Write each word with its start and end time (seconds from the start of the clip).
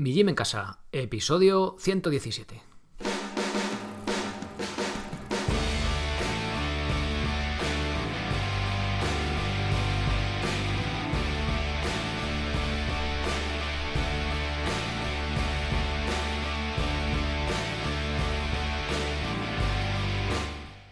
Mi 0.00 0.14
Gym 0.14 0.30
en 0.30 0.34
Casa, 0.34 0.78
episodio 0.92 1.76
117. 1.78 2.62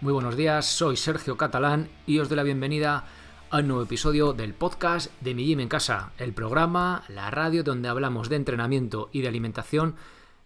Muy 0.02 0.12
buenos 0.12 0.36
días, 0.36 0.66
soy 0.66 0.98
Sergio 0.98 1.38
Catalán 1.38 1.88
y 2.06 2.18
os 2.18 2.28
doy 2.28 2.36
la 2.36 2.42
bienvenida 2.42 3.06
a 3.50 3.58
un 3.58 3.68
nuevo 3.68 3.82
episodio 3.82 4.34
del 4.34 4.52
podcast 4.52 5.10
de 5.22 5.34
Mi 5.34 5.46
Gym 5.46 5.60
en 5.60 5.68
Casa, 5.68 6.12
el 6.18 6.34
programa, 6.34 7.04
la 7.08 7.30
radio 7.30 7.64
donde 7.64 7.88
hablamos 7.88 8.28
de 8.28 8.36
entrenamiento 8.36 9.08
y 9.10 9.22
de 9.22 9.28
alimentación 9.28 9.96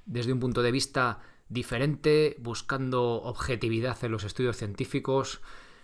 desde 0.07 0.33
un 0.33 0.39
punto 0.39 0.63
de 0.63 0.71
vista 0.71 1.19
diferente, 1.49 2.37
buscando 2.39 3.15
objetividad 3.15 3.97
en 4.05 4.13
los 4.13 4.23
estudios 4.23 4.57
científicos, 4.57 5.41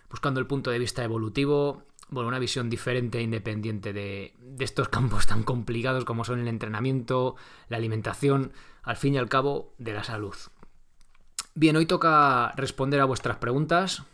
buscando 0.09 0.39
el 0.39 0.47
punto 0.47 0.71
de 0.71 0.79
vista 0.79 1.03
evolutivo, 1.03 1.83
bueno, 2.09 2.29
una 2.29 2.39
visión 2.39 2.71
diferente 2.71 3.19
e 3.19 3.23
independiente 3.23 3.93
de, 3.93 4.35
de 4.41 4.65
estos 4.65 4.89
campos 4.91 5.27
tan 5.27 5.43
complicados 5.43 6.05
como 6.05 6.25
son 6.25 6.39
el 6.39 6.49
entrenamiento, 6.49 7.35
la 7.69 7.79
alimentación, 7.79 8.53
al 8.85 8.97
fin 8.97 9.15
y 9.15 9.19
al 9.19 9.29
cabo, 9.29 9.75
de 9.79 9.93
la 9.93 10.05
salud. 10.05 10.37
Bien, 11.55 11.75
hoy 11.75 11.87
toca 11.87 12.53
responder 12.53 13.01
a 13.01 13.07
vuestras 13.07 13.39
preguntas, 13.39 14.05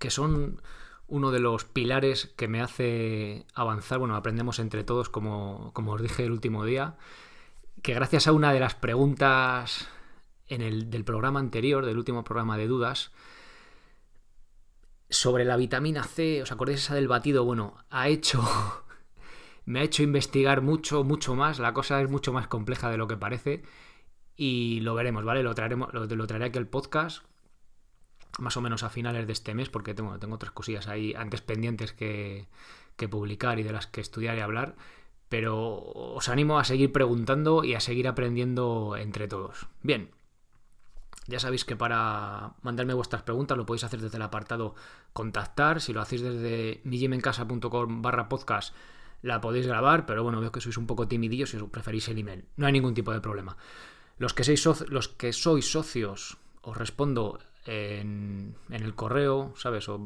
que 0.00 0.10
son 0.10 0.62
uno 1.08 1.30
de 1.30 1.40
los 1.40 1.64
pilares 1.64 2.32
que 2.36 2.48
me 2.48 2.60
hace 2.60 3.46
avanzar, 3.54 3.98
bueno, 3.98 4.16
aprendemos 4.16 4.58
entre 4.58 4.84
todos, 4.84 5.08
como, 5.08 5.70
como 5.72 5.92
os 5.92 6.02
dije 6.02 6.24
el 6.24 6.32
último 6.32 6.64
día, 6.64 6.96
que 7.82 7.94
gracias 7.94 8.26
a 8.26 8.32
una 8.32 8.52
de 8.52 8.60
las 8.60 8.74
preguntas 8.74 9.88
en 10.48 10.62
el, 10.62 10.90
del 10.90 11.04
programa 11.04 11.40
anterior, 11.40 11.86
del 11.86 11.98
último 11.98 12.24
programa 12.24 12.56
de 12.56 12.66
dudas, 12.66 13.12
sobre 15.08 15.44
la 15.44 15.56
vitamina 15.56 16.02
C, 16.02 16.42
¿os 16.42 16.50
acordáis 16.50 16.80
esa 16.80 16.96
del 16.96 17.06
batido? 17.06 17.44
Bueno, 17.44 17.76
ha 17.90 18.08
hecho, 18.08 18.42
me 19.64 19.80
ha 19.80 19.84
hecho 19.84 20.02
investigar 20.02 20.60
mucho, 20.62 21.04
mucho 21.04 21.36
más, 21.36 21.60
la 21.60 21.72
cosa 21.72 22.00
es 22.02 22.10
mucho 22.10 22.32
más 22.32 22.48
compleja 22.48 22.90
de 22.90 22.96
lo 22.96 23.06
que 23.06 23.16
parece 23.16 23.62
y 24.36 24.80
lo 24.80 24.94
veremos, 24.94 25.24
¿vale? 25.24 25.44
Lo, 25.44 25.54
traeremos, 25.54 25.94
lo, 25.94 26.06
lo 26.06 26.26
traeré 26.26 26.46
aquí 26.46 26.58
al 26.58 26.66
podcast 26.66 27.24
más 28.38 28.56
o 28.56 28.60
menos 28.60 28.82
a 28.82 28.90
finales 28.90 29.26
de 29.26 29.32
este 29.32 29.54
mes, 29.54 29.68
porque 29.68 29.94
tengo, 29.94 30.18
tengo 30.18 30.34
otras 30.34 30.52
cosillas 30.52 30.88
ahí 30.88 31.14
antes 31.14 31.40
pendientes 31.40 31.92
que, 31.92 32.48
que 32.96 33.08
publicar 33.08 33.58
y 33.58 33.62
de 33.62 33.72
las 33.72 33.86
que 33.86 34.00
estudiar 34.00 34.36
y 34.36 34.40
hablar. 34.40 34.76
Pero 35.28 35.78
os 35.78 36.28
animo 36.28 36.58
a 36.58 36.64
seguir 36.64 36.92
preguntando 36.92 37.64
y 37.64 37.74
a 37.74 37.80
seguir 37.80 38.06
aprendiendo 38.06 38.96
entre 38.96 39.26
todos. 39.26 39.66
Bien, 39.82 40.10
ya 41.26 41.40
sabéis 41.40 41.64
que 41.64 41.74
para 41.74 42.54
mandarme 42.62 42.94
vuestras 42.94 43.22
preguntas 43.22 43.58
lo 43.58 43.66
podéis 43.66 43.84
hacer 43.84 44.00
desde 44.00 44.16
el 44.16 44.22
apartado 44.22 44.74
contactar. 45.12 45.80
Si 45.80 45.92
lo 45.92 46.00
hacéis 46.00 46.22
desde 46.22 46.80
migimencasa.com 46.84 48.02
barra 48.02 48.28
podcast 48.28 48.74
la 49.22 49.40
podéis 49.40 49.66
grabar, 49.66 50.06
pero 50.06 50.22
bueno, 50.22 50.40
veo 50.40 50.52
que 50.52 50.60
sois 50.60 50.76
un 50.76 50.86
poco 50.86 51.08
timidillos 51.08 51.50
si 51.50 51.56
os 51.56 51.68
preferís 51.70 52.06
el 52.08 52.18
email. 52.18 52.44
No 52.56 52.66
hay 52.66 52.72
ningún 52.72 52.94
tipo 52.94 53.12
de 53.12 53.20
problema. 53.20 53.56
Los 54.18 54.34
que, 54.34 54.44
sois, 54.44 54.88
los 54.88 55.08
que 55.08 55.32
sois 55.32 55.68
socios 55.70 56.38
os 56.62 56.76
respondo 56.76 57.40
en, 57.66 58.54
el 58.70 58.94
correo, 58.94 59.52
¿sabes? 59.56 59.88
O 59.88 60.00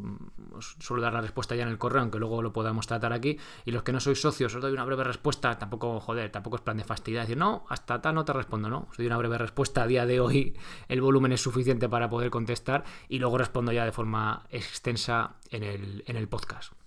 suelo 0.58 1.02
dar 1.02 1.12
la 1.12 1.20
respuesta 1.20 1.54
ya 1.54 1.62
en 1.62 1.68
el 1.68 1.78
correo, 1.78 2.00
aunque 2.00 2.18
luego 2.18 2.42
lo 2.42 2.52
podamos 2.52 2.86
tratar 2.86 3.12
aquí. 3.12 3.38
Y 3.64 3.70
los 3.70 3.82
que 3.82 3.92
no 3.92 4.00
sois 4.00 4.20
socios, 4.20 4.54
os 4.54 4.62
doy 4.62 4.72
una 4.72 4.84
breve 4.84 5.04
respuesta. 5.04 5.58
Tampoco, 5.58 6.00
joder, 6.00 6.30
tampoco 6.30 6.56
es 6.56 6.62
plan 6.62 6.76
de 6.76 6.84
fastidiar. 6.84 7.24
Decir, 7.24 7.36
no, 7.36 7.64
hasta 7.68 8.00
tal 8.00 8.14
no 8.14 8.24
te 8.24 8.32
respondo, 8.32 8.68
¿no? 8.68 8.88
Os 8.90 8.96
doy 8.96 9.06
una 9.06 9.18
breve 9.18 9.38
respuesta. 9.38 9.82
A 9.82 9.86
día 9.86 10.06
de 10.06 10.20
hoy 10.20 10.56
el 10.88 11.00
volumen 11.00 11.32
es 11.32 11.40
suficiente 11.40 11.88
para 11.88 12.08
poder 12.08 12.30
contestar. 12.30 12.84
Y 13.08 13.18
luego 13.18 13.38
respondo 13.38 13.72
ya 13.72 13.84
de 13.84 13.92
forma 13.92 14.46
extensa 14.50 15.36
en 15.50 15.62
el, 15.62 16.04
en 16.06 16.16
el 16.16 16.28
podcast. 16.28 16.79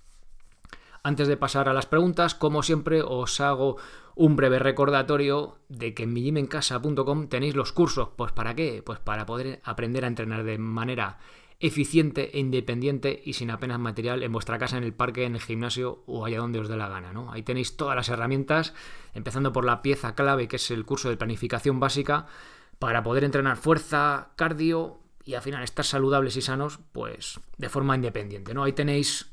Antes 1.06 1.28
de 1.28 1.36
pasar 1.36 1.68
a 1.68 1.74
las 1.74 1.86
preguntas, 1.86 2.34
como 2.34 2.64
siempre, 2.64 3.02
os 3.02 3.42
hago 3.42 3.76
un 4.16 4.38
breve 4.38 4.58
recordatorio 4.58 5.58
de 5.68 5.94
que 5.94 6.04
en 6.04 6.14
migimencasa.com 6.14 7.28
tenéis 7.28 7.56
los 7.56 7.74
cursos. 7.74 8.10
¿Pues 8.16 8.32
para 8.32 8.56
qué? 8.56 8.82
Pues 8.86 9.00
para 9.00 9.26
poder 9.26 9.60
aprender 9.66 10.06
a 10.06 10.08
entrenar 10.08 10.46
de 10.46 10.58
manera 10.58 11.18
eficiente 11.60 12.32
e 12.34 12.40
independiente 12.40 13.22
y 13.26 13.34
sin 13.34 13.52
apenas 13.52 13.80
material 13.80 14.24
en 14.24 14.32
vuestra 14.32 14.58
casa, 14.58 14.78
en 14.78 14.86
el 14.86 14.94
parque, 14.94 15.26
en 15.26 15.36
el 15.36 15.42
gimnasio 15.42 16.04
o 16.06 16.26
allá 16.26 16.40
donde 16.40 16.60
os 16.60 16.70
dé 16.70 16.78
la 16.78 16.88
gana. 16.88 17.12
¿no? 17.12 17.34
Ahí 17.34 17.44
tenéis 17.44 17.76
todas 17.76 17.98
las 17.98 18.08
herramientas, 18.08 18.74
empezando 19.14 19.52
por 19.52 19.66
la 19.66 19.82
pieza 19.82 20.16
clave 20.16 20.48
que 20.48 20.56
es 20.56 20.72
el 20.72 20.86
curso 20.86 21.10
de 21.10 21.18
planificación 21.18 21.82
básica, 21.82 22.28
para 22.80 23.04
poder 23.04 23.26
entrenar 23.26 23.58
fuerza, 23.58 24.32
cardio 24.38 25.00
y 25.26 25.34
al 25.34 25.42
final 25.42 25.64
estar 25.64 25.84
saludables 25.84 26.38
y 26.38 26.42
sanos, 26.42 26.80
pues 26.94 27.42
de 27.58 27.68
forma 27.68 27.96
independiente. 27.96 28.54
¿no? 28.54 28.64
Ahí 28.64 28.72
tenéis 28.72 29.33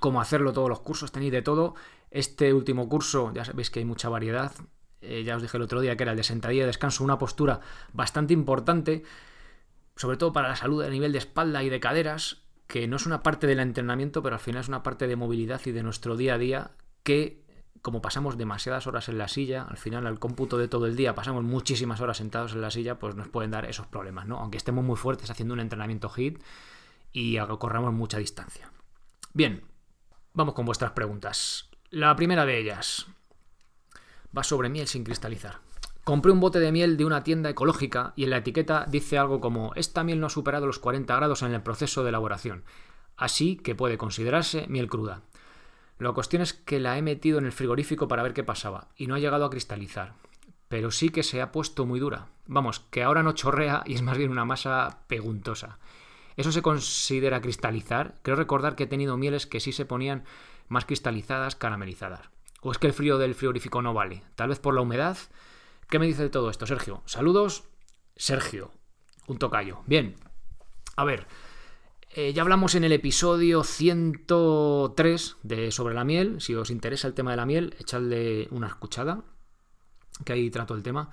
cómo 0.00 0.20
hacerlo 0.20 0.52
todos 0.52 0.68
los 0.68 0.80
cursos, 0.80 1.12
tenéis 1.12 1.32
de 1.32 1.42
todo. 1.42 1.74
Este 2.10 2.52
último 2.52 2.88
curso, 2.88 3.32
ya 3.34 3.44
sabéis 3.44 3.70
que 3.70 3.80
hay 3.80 3.84
mucha 3.84 4.08
variedad. 4.08 4.52
Eh, 5.00 5.24
ya 5.24 5.36
os 5.36 5.42
dije 5.42 5.56
el 5.56 5.62
otro 5.62 5.80
día 5.80 5.96
que 5.96 6.04
era 6.04 6.12
el 6.12 6.16
de 6.16 6.24
sentadilla 6.24 6.64
y 6.64 6.66
descanso, 6.66 7.04
una 7.04 7.18
postura 7.18 7.60
bastante 7.92 8.32
importante, 8.32 9.02
sobre 9.96 10.16
todo 10.16 10.32
para 10.32 10.48
la 10.48 10.56
salud 10.56 10.82
a 10.82 10.88
nivel 10.88 11.12
de 11.12 11.18
espalda 11.18 11.62
y 11.62 11.68
de 11.68 11.80
caderas, 11.80 12.42
que 12.66 12.88
no 12.88 12.96
es 12.96 13.06
una 13.06 13.22
parte 13.22 13.46
del 13.46 13.60
entrenamiento, 13.60 14.22
pero 14.22 14.36
al 14.36 14.40
final 14.40 14.62
es 14.62 14.68
una 14.68 14.82
parte 14.82 15.06
de 15.06 15.16
movilidad 15.16 15.60
y 15.66 15.72
de 15.72 15.82
nuestro 15.82 16.16
día 16.16 16.34
a 16.34 16.38
día 16.38 16.70
que 17.02 17.44
como 17.84 18.00
pasamos 18.00 18.38
demasiadas 18.38 18.86
horas 18.86 19.10
en 19.10 19.18
la 19.18 19.28
silla, 19.28 19.66
al 19.68 19.76
final 19.76 20.06
al 20.06 20.18
cómputo 20.18 20.56
de 20.56 20.68
todo 20.68 20.86
el 20.86 20.96
día 20.96 21.14
pasamos 21.14 21.44
muchísimas 21.44 22.00
horas 22.00 22.16
sentados 22.16 22.54
en 22.54 22.62
la 22.62 22.70
silla, 22.70 22.98
pues 22.98 23.14
nos 23.14 23.28
pueden 23.28 23.50
dar 23.50 23.66
esos 23.66 23.86
problemas, 23.86 24.26
¿no? 24.26 24.38
Aunque 24.38 24.56
estemos 24.56 24.82
muy 24.82 24.96
fuertes 24.96 25.28
haciendo 25.28 25.52
un 25.52 25.60
entrenamiento 25.60 26.08
HIT 26.08 26.42
y 27.12 27.36
corramos 27.58 27.92
mucha 27.92 28.16
distancia. 28.16 28.72
Bien, 29.34 29.64
Vamos 30.36 30.54
con 30.54 30.66
vuestras 30.66 30.90
preguntas. 30.90 31.70
La 31.90 32.16
primera 32.16 32.44
de 32.44 32.58
ellas 32.58 33.06
va 34.36 34.42
sobre 34.42 34.68
miel 34.68 34.88
sin 34.88 35.04
cristalizar. 35.04 35.60
Compré 36.02 36.32
un 36.32 36.40
bote 36.40 36.58
de 36.58 36.72
miel 36.72 36.96
de 36.96 37.04
una 37.04 37.22
tienda 37.22 37.50
ecológica 37.50 38.12
y 38.16 38.24
en 38.24 38.30
la 38.30 38.38
etiqueta 38.38 38.84
dice 38.88 39.16
algo 39.16 39.40
como 39.40 39.72
esta 39.76 40.02
miel 40.02 40.18
no 40.18 40.26
ha 40.26 40.30
superado 40.30 40.66
los 40.66 40.80
40 40.80 41.14
grados 41.14 41.42
en 41.42 41.54
el 41.54 41.62
proceso 41.62 42.02
de 42.02 42.08
elaboración, 42.08 42.64
así 43.16 43.54
que 43.54 43.76
puede 43.76 43.96
considerarse 43.96 44.66
miel 44.66 44.88
cruda. 44.88 45.22
La 46.00 46.10
cuestión 46.10 46.42
es 46.42 46.52
que 46.52 46.80
la 46.80 46.98
he 46.98 47.02
metido 47.02 47.38
en 47.38 47.46
el 47.46 47.52
frigorífico 47.52 48.08
para 48.08 48.24
ver 48.24 48.34
qué 48.34 48.42
pasaba 48.42 48.88
y 48.96 49.06
no 49.06 49.14
ha 49.14 49.20
llegado 49.20 49.44
a 49.44 49.50
cristalizar, 49.50 50.14
pero 50.66 50.90
sí 50.90 51.10
que 51.10 51.22
se 51.22 51.42
ha 51.42 51.52
puesto 51.52 51.86
muy 51.86 52.00
dura. 52.00 52.26
Vamos, 52.46 52.80
que 52.80 53.04
ahora 53.04 53.22
no 53.22 53.34
chorrea 53.34 53.84
y 53.86 53.94
es 53.94 54.02
más 54.02 54.18
bien 54.18 54.32
una 54.32 54.44
masa 54.44 55.04
peguntosa. 55.06 55.78
¿Eso 56.36 56.52
se 56.52 56.62
considera 56.62 57.40
cristalizar? 57.40 58.18
Creo 58.22 58.36
recordar 58.36 58.76
que 58.76 58.84
he 58.84 58.88
tenido 58.88 59.16
mieles 59.16 59.46
que 59.46 59.60
sí 59.60 59.72
se 59.72 59.86
ponían 59.86 60.24
más 60.68 60.84
cristalizadas, 60.84 61.56
caramelizadas. 61.56 62.30
¿O 62.60 62.72
es 62.72 62.78
que 62.78 62.86
el 62.86 62.92
frío 62.92 63.18
del 63.18 63.34
frigorífico 63.34 63.82
no 63.82 63.94
vale? 63.94 64.22
Tal 64.34 64.48
vez 64.48 64.58
por 64.58 64.74
la 64.74 64.80
humedad. 64.80 65.16
¿Qué 65.88 65.98
me 65.98 66.06
dice 66.06 66.22
de 66.22 66.30
todo 66.30 66.50
esto, 66.50 66.66
Sergio? 66.66 67.02
Saludos, 67.04 67.64
Sergio. 68.16 68.72
Un 69.26 69.38
tocayo. 69.38 69.82
Bien. 69.86 70.16
A 70.96 71.04
ver. 71.04 71.26
Eh, 72.10 72.32
ya 72.32 72.42
hablamos 72.42 72.74
en 72.74 72.84
el 72.84 72.92
episodio 72.92 73.64
103 73.64 75.36
de 75.42 75.70
sobre 75.70 75.94
la 75.94 76.04
miel. 76.04 76.40
Si 76.40 76.54
os 76.54 76.70
interesa 76.70 77.06
el 77.08 77.14
tema 77.14 77.32
de 77.32 77.36
la 77.36 77.46
miel, 77.46 77.74
echadle 77.78 78.48
una 78.50 78.68
escuchada. 78.68 79.24
Que 80.24 80.32
ahí 80.32 80.50
trato 80.50 80.74
el 80.74 80.82
tema. 80.82 81.10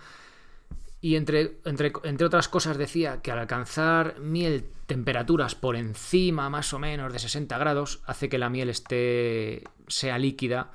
Y 1.01 1.16
entre, 1.16 1.59
entre, 1.66 1.91
entre, 2.03 2.28
otras 2.28 2.47
cosas 2.47 2.78
decía 2.78 3.22
que 3.23 3.31
al 3.31 3.39
alcanzar 3.39 4.19
miel 4.19 4.66
temperaturas 4.85 5.56
por 5.56 5.75
encima 5.75 6.50
más 6.51 6.73
o 6.73 6.79
menos 6.79 7.12
de 7.12 7.17
60 7.17 7.57
grados 7.57 8.03
hace 8.06 8.29
que 8.29 8.38
la 8.38 8.51
miel 8.51 8.69
esté 8.69 9.63
sea 9.88 10.19
líquida 10.19 10.72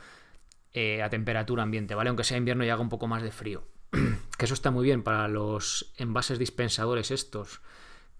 eh, 0.73 1.01
a 1.01 1.09
temperatura 1.09 1.63
ambiente, 1.63 1.95
¿vale? 1.95 2.09
Aunque 2.09 2.25
sea 2.25 2.37
invierno 2.37 2.65
y 2.65 2.71
haga 2.71 2.83
un 2.83 2.89
poco 2.89 3.07
más 3.07 3.23
de 3.23 3.31
frío. 3.31 3.63
que 4.37 4.45
eso 4.45 4.55
está 4.55 4.73
muy 4.73 4.85
bien 4.85 5.05
para 5.05 5.29
los 5.29 5.93
envases 5.97 6.41
dispensadores 6.41 7.13
estos 7.13 7.61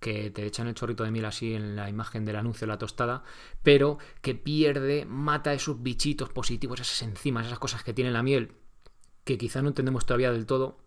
que 0.01 0.31
te 0.31 0.47
echan 0.47 0.69
el 0.69 0.75
chorrito 0.75 1.05
de 1.05 1.11
miel 1.11 1.25
así 1.25 1.55
en 1.55 1.75
la 1.75 1.89
imagen 1.89 2.25
del 2.25 2.37
anuncio 2.37 2.67
de 2.67 2.73
la 2.73 2.79
tostada, 2.79 3.25
pero 3.63 3.99
que 4.21 4.35
pierde, 4.35 5.05
mata 5.07 5.53
esos 5.53 5.83
bichitos 5.83 6.29
positivos, 6.29 6.81
esas 6.81 7.03
enzimas, 7.03 7.47
esas 7.47 7.59
cosas 7.59 7.83
que 7.83 7.95
tiene 7.95 8.11
la 8.11 8.23
miel, 8.23 8.53
que 9.25 9.39
quizá 9.39 9.63
no 9.63 9.69
entendemos 9.69 10.07
todavía 10.07 10.33
del 10.33 10.47
todo, 10.47 10.79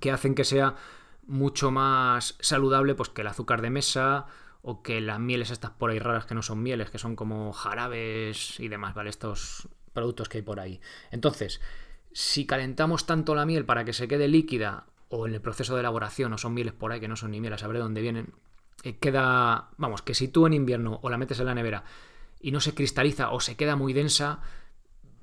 que 0.00 0.10
hacen 0.10 0.34
que 0.34 0.44
sea 0.44 0.74
mucho 1.26 1.70
más 1.70 2.36
saludable 2.40 2.94
pues, 2.94 3.08
que 3.08 3.22
el 3.22 3.26
azúcar 3.26 3.62
de 3.62 3.70
mesa 3.70 4.26
o 4.62 4.82
que 4.82 5.00
las 5.00 5.20
mieles 5.20 5.50
estas 5.50 5.70
por 5.70 5.90
ahí 5.90 5.98
raras 5.98 6.26
que 6.26 6.34
no 6.34 6.42
son 6.42 6.62
mieles, 6.62 6.90
que 6.90 6.98
son 6.98 7.16
como 7.16 7.52
jarabes 7.52 8.58
y 8.58 8.68
demás, 8.68 8.94
¿vale? 8.94 9.10
Estos 9.10 9.68
productos 9.92 10.28
que 10.28 10.38
hay 10.38 10.42
por 10.42 10.60
ahí. 10.60 10.80
Entonces, 11.10 11.60
si 12.12 12.46
calentamos 12.46 13.06
tanto 13.06 13.34
la 13.34 13.46
miel 13.46 13.64
para 13.64 13.84
que 13.84 13.92
se 13.92 14.08
quede 14.08 14.28
líquida 14.28 14.86
o 15.08 15.26
en 15.26 15.34
el 15.34 15.40
proceso 15.40 15.74
de 15.74 15.80
elaboración 15.80 16.32
o 16.32 16.38
son 16.38 16.54
mieles 16.54 16.74
por 16.74 16.92
ahí 16.92 17.00
que 17.00 17.08
no 17.08 17.16
son 17.16 17.30
ni 17.30 17.40
miel, 17.40 17.52
a 17.52 17.58
saber 17.58 17.78
dónde 17.78 18.00
vienen, 18.00 18.34
eh, 18.82 18.96
queda, 18.96 19.70
vamos, 19.76 20.02
que 20.02 20.14
si 20.14 20.28
tú 20.28 20.46
en 20.46 20.52
invierno 20.52 20.98
o 21.02 21.10
la 21.10 21.18
metes 21.18 21.40
en 21.40 21.46
la 21.46 21.54
nevera 21.54 21.84
y 22.40 22.50
no 22.50 22.60
se 22.60 22.74
cristaliza 22.74 23.30
o 23.30 23.40
se 23.40 23.56
queda 23.56 23.76
muy 23.76 23.92
densa, 23.92 24.40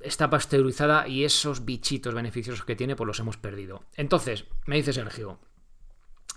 está 0.04 0.30
pasteurizada 0.30 1.08
y 1.08 1.24
esos 1.24 1.66
bichitos 1.66 2.14
beneficiosos 2.14 2.66
que 2.66 2.76
tiene, 2.76 2.96
pues 2.96 3.08
los 3.08 3.20
hemos 3.20 3.38
perdido. 3.38 3.84
Entonces, 3.96 4.46
me 4.66 4.76
dice 4.76 4.94
Sergio, 4.94 5.40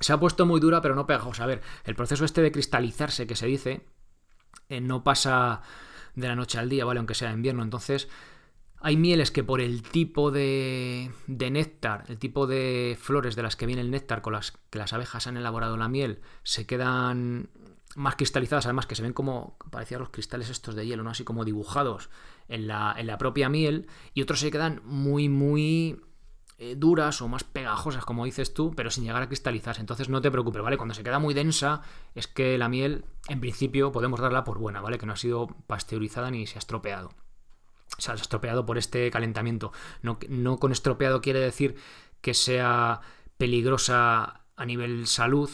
se 0.01 0.13
ha 0.13 0.21
puesto 0.21 0.47
muy 0.47 0.61
dura, 0.61 0.81
pero 0.81 0.95
no 0.95 1.07
pegajosa. 1.07 1.45
A 1.45 1.47
ver, 1.47 1.63
el 1.85 1.95
proceso 1.95 2.25
este 2.25 2.43
de 2.43 2.53
cristalizarse 2.53 3.27
que 3.27 3.37
se 3.37 3.47
dice, 3.47 3.87
eh, 4.69 4.81
no 4.81 5.05
pasa 5.05 5.63
de 6.15 6.29
la 6.29 6.37
noche 6.37 6.59
al 6.59 6.69
día, 6.69 6.85
¿vale? 6.85 6.99
Aunque 6.99 7.15
sea 7.15 7.33
invierno. 7.33 7.63
Entonces, 7.63 8.09
hay 8.81 8.97
mieles 8.97 9.31
que 9.31 9.45
por 9.45 9.61
el 9.61 9.83
tipo 9.83 10.31
de, 10.31 11.11
de, 11.27 11.51
néctar, 11.51 12.05
el 12.09 12.19
tipo 12.19 12.47
de 12.47 12.97
flores 13.01 13.37
de 13.37 13.43
las 13.43 13.57
que 13.57 13.67
viene 13.67 13.83
el 13.83 13.91
néctar 13.91 14.23
con 14.23 14.35
las 14.35 14.53
que 14.71 14.79
las 14.79 14.93
abejas 14.93 15.27
han 15.27 15.37
elaborado 15.37 15.77
la 15.77 15.89
miel, 15.89 16.21
se 16.43 16.67
quedan 16.67 17.51
más 17.97 18.17
cristalizadas, 18.17 18.67
además 18.67 18.87
que 18.87 18.95
se 18.95 19.03
ven 19.03 19.15
como 19.15 19.57
parecían 19.71 20.01
los 20.01 20.11
cristales 20.11 20.51
estos 20.51 20.75
de 20.75 20.87
hielo, 20.87 21.03
¿no? 21.03 21.11
Así 21.11 21.25
como 21.25 21.45
dibujados 21.45 22.11
en 22.49 22.67
la, 22.67 22.95
en 22.97 23.07
la 23.07 23.19
propia 23.19 23.49
miel, 23.49 23.87
y 24.15 24.23
otros 24.23 24.41
se 24.41 24.51
quedan 24.51 24.81
muy, 24.85 25.29
muy 25.29 26.01
eh, 26.59 26.75
duras 26.75 27.21
o 27.21 27.29
más 27.29 27.45
pegajosas, 27.45 28.07
como 28.07 28.25
dices 28.25 28.55
tú, 28.55 28.73
pero 28.75 28.91
sin 28.91 29.05
llegar 29.05 29.23
a 29.23 29.29
cristalizarse. 29.29 29.81
Entonces 29.81 30.09
no 30.09 30.23
te 30.23 30.31
preocupes, 30.31 30.63
¿vale? 30.63 30.79
Cuando 30.79 30.95
se 30.95 31.03
queda 31.03 31.19
muy 31.19 31.35
densa, 31.35 31.83
es 32.15 32.27
que 32.27 32.57
la 32.57 32.69
miel, 32.69 33.05
en 33.29 33.41
principio, 33.41 33.93
podemos 33.93 34.21
darla 34.21 34.45
por 34.45 34.59
buena, 34.59 34.81
¿vale? 34.81 34.97
Que 34.97 35.05
no 35.05 35.13
ha 35.13 35.17
sido 35.17 35.49
pasteurizada 35.67 36.31
ni 36.31 36.47
se 36.47 36.57
ha 36.57 36.61
estropeado. 36.61 37.11
O 37.99 38.01
sea, 38.01 38.17
se 38.17 38.23
ha 38.23 38.23
estropeado 38.23 38.65
por 38.65 38.79
este 38.79 39.11
calentamiento. 39.11 39.73
No, 40.01 40.19
no 40.29 40.59
con 40.59 40.73
estropeado 40.73 41.21
quiere 41.21 41.41
decir 41.41 41.77
que 42.23 42.33
sea 42.33 43.01
peligrosa 43.37 44.45
a 44.57 44.65
nivel 44.65 45.07
salud, 45.07 45.51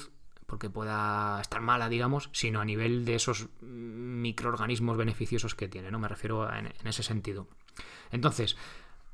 porque 0.52 0.68
pueda 0.68 1.40
estar 1.40 1.62
mala, 1.62 1.88
digamos, 1.88 2.28
sino 2.32 2.60
a 2.60 2.64
nivel 2.66 3.06
de 3.06 3.14
esos 3.14 3.48
microorganismos 3.62 4.98
beneficiosos 4.98 5.54
que 5.54 5.66
tiene, 5.66 5.90
¿no? 5.90 5.98
Me 5.98 6.08
refiero 6.08 6.46
en, 6.52 6.70
ese 6.84 7.02
sentido. 7.02 7.48
Entonces, 8.10 8.58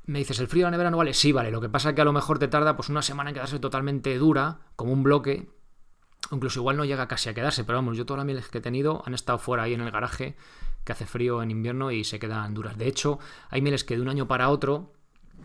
me 0.05 0.19
dices, 0.19 0.37
¿el 0.41 0.49
frío 0.49 0.65
de 0.65 0.65
la 0.65 0.71
nevera 0.71 0.91
no 0.91 0.97
vale? 0.97 1.13
Sí, 1.13 1.31
vale. 1.31 1.49
Lo 1.49 1.61
que 1.61 1.69
pasa 1.69 1.91
es 1.91 1.95
que 1.95 2.01
a 2.01 2.03
lo 2.03 2.11
mejor 2.11 2.39
te 2.39 2.49
tarda 2.49 2.75
pues 2.75 2.89
una 2.89 3.01
semana 3.01 3.29
en 3.29 3.35
quedarse 3.35 3.57
totalmente 3.57 4.17
dura, 4.17 4.59
como 4.75 4.91
un 4.91 5.01
bloque. 5.01 5.47
Incluso 6.29 6.59
igual 6.59 6.75
no 6.75 6.83
llega 6.83 7.07
casi 7.07 7.29
a 7.29 7.33
quedarse, 7.33 7.63
pero 7.63 7.77
vamos, 7.77 7.95
yo 7.95 8.05
todas 8.05 8.17
las 8.17 8.25
mieles 8.25 8.49
que 8.49 8.57
he 8.57 8.61
tenido 8.61 9.01
han 9.05 9.13
estado 9.13 9.39
fuera 9.39 9.63
ahí 9.63 9.73
en 9.73 9.79
el 9.79 9.91
garaje, 9.91 10.35
que 10.83 10.91
hace 10.91 11.05
frío 11.05 11.41
en 11.41 11.51
invierno 11.51 11.89
y 11.91 12.03
se 12.03 12.19
quedan 12.19 12.53
duras. 12.53 12.77
De 12.77 12.89
hecho, 12.89 13.17
hay 13.49 13.61
mieles 13.61 13.85
que 13.85 13.95
de 13.95 14.01
un 14.01 14.09
año 14.09 14.27
para 14.27 14.49
otro, 14.49 14.91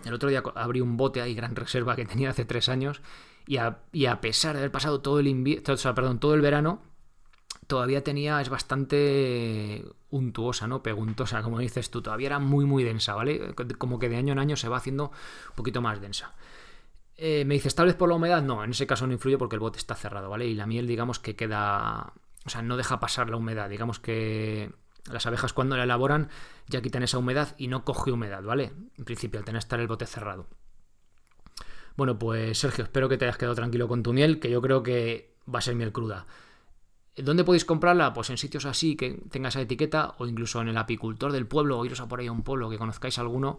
el 0.05 0.13
otro 0.13 0.29
día 0.29 0.43
abrí 0.57 0.81
un 0.81 0.97
bote 0.97 1.23
ahí, 1.23 1.37
gran 1.37 1.55
reserva 1.55 1.95
que 1.95 2.05
tenía 2.05 2.31
hace 2.31 2.45
tres 2.45 2.69
años, 2.69 3.01
y 3.47 3.57
a, 3.57 4.21
pesar 4.21 4.55
de 4.55 4.61
haber 4.61 4.73
pasado 4.73 5.01
todo 5.01 5.21
el 5.21 5.27
invierno, 5.27 5.75
o 5.75 5.77
sea, 5.77 5.95
perdón, 5.95 6.19
todo 6.19 6.35
el 6.35 6.41
verano, 6.41 6.83
todavía 7.67 8.03
tenía, 8.03 8.41
es 8.41 8.49
bastante 8.49 9.85
untuosa, 10.11 10.67
¿no? 10.67 10.83
Peguntosa, 10.83 11.43
como 11.43 11.59
dices 11.59 11.91
tú, 11.91 12.03
todavía 12.03 12.27
era 12.27 12.39
muy, 12.39 12.65
muy 12.65 12.85
densa, 12.85 13.15
¿vale? 13.15 13.55
Como 13.79 13.99
que 13.99 14.09
de 14.09 14.17
año 14.17 14.33
en 14.33 14.39
año 14.39 14.57
se 14.57 14.69
va 14.69 14.79
haciendo 14.79 15.05
un 15.51 15.57
poquito 15.57 15.83
más 15.83 16.01
densa. 16.01 16.35
Eh, 17.17 17.45
me 17.45 17.55
dices, 17.55 17.75
tal 17.75 17.87
vez 17.87 17.95
por 17.95 18.09
la 18.09 18.17
humedad, 18.17 18.43
no, 18.43 18.65
en 18.65 18.71
ese 18.71 18.87
caso 18.87 19.07
no 19.07 19.13
influye 19.13 19.39
porque 19.39 19.57
el 19.57 19.61
bote 19.61 19.79
está 19.79 19.95
cerrado, 19.95 20.31
¿vale? 20.31 20.47
Y 20.47 20.55
la 20.55 20.67
miel, 20.67 20.87
digamos 20.87 21.19
que 21.21 21.37
queda, 21.37 22.13
o 22.45 22.51
sea, 22.51 22.63
no 22.63 22.77
deja 22.77 22.99
pasar 22.99 23.31
la 23.31 23.37
humedad, 23.37 23.69
digamos 23.69 24.01
que 24.01 24.73
las 25.11 25.27
abejas 25.27 25.53
cuando 25.53 25.77
la 25.77 25.85
elaboran 25.85 26.31
ya 26.67 26.81
quitan 26.81 27.03
esa 27.03 27.19
humedad 27.19 27.55
y 27.59 27.69
no 27.69 27.85
coge 27.85 28.11
humedad, 28.11 28.43
¿vale? 28.43 28.73
En 28.97 29.05
principio, 29.05 29.39
al 29.39 29.45
tener 29.45 29.59
estar 29.59 29.79
el 29.79 29.87
bote 29.87 30.07
cerrado. 30.07 30.47
Bueno, 31.97 32.19
pues 32.19 32.59
Sergio, 32.59 32.85
espero 32.85 33.09
que 33.09 33.17
te 33.17 33.25
hayas 33.25 33.39
quedado 33.39 33.55
tranquilo 33.55 33.87
con 33.89 34.03
tu 34.03 34.13
miel, 34.13 34.41
que 34.41 34.51
yo 34.51 34.61
creo 34.61 34.83
que 34.83 35.37
va 35.53 35.61
a 35.61 35.63
ser 35.63 35.75
miel 35.75 35.93
cruda. 35.93 36.27
¿Dónde 37.17 37.45
podéis 37.45 37.65
comprarla? 37.65 38.13
Pues 38.13 38.31
en 38.31 38.39
sitios 38.39 38.65
así 38.65 38.97
que 38.97 39.23
tenga 39.31 39.49
esa 39.49 39.61
etiqueta 39.61 40.15
o 40.19 40.27
incluso 40.27 40.61
en 40.61 40.69
el 40.69 40.77
apicultor 40.77 41.31
del 41.31 41.47
pueblo 41.47 41.79
o 41.79 41.85
iros 41.85 42.01
a 42.01 42.09
por 42.09 42.19
ahí 42.19 42.27
a 42.27 42.33
un 42.33 42.43
pueblo 42.43 42.69
que 42.69 42.79
conozcáis 42.79 43.19
alguno 43.19 43.59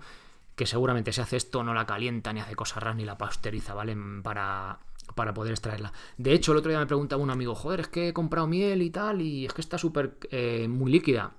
que 0.56 0.66
seguramente 0.66 1.12
se 1.12 1.22
hace 1.22 1.38
esto, 1.38 1.64
no 1.64 1.74
la 1.74 1.86
calienta 1.86 2.32
ni 2.32 2.40
hace 2.40 2.56
cosas 2.56 2.82
raras 2.82 2.98
ni 2.98 3.06
la 3.06 3.18
pasteuriza, 3.18 3.74
¿vale? 3.74 3.96
Para, 4.24 4.80
para 5.14 5.34
poder 5.34 5.52
extraerla. 5.52 5.92
De 6.18 6.34
hecho, 6.34 6.54
el 6.54 6.60
otro 6.60 6.70
día 6.70 6.80
me 6.80 6.86
preguntaba 6.86 7.22
un 7.22 7.30
amigo, 7.30 7.56
joder, 7.56 7.82
es 7.82 7.88
que 7.90 8.10
he 8.10 8.14
comprado 8.14 8.48
miel 8.48 8.82
y 8.82 8.90
tal 8.90 9.22
y 9.22 9.46
es 9.46 9.54
que 9.54 9.62
está 9.62 9.78
súper 9.78 10.18
eh, 10.32 10.68
muy 10.70 10.92
líquida. 10.92 11.34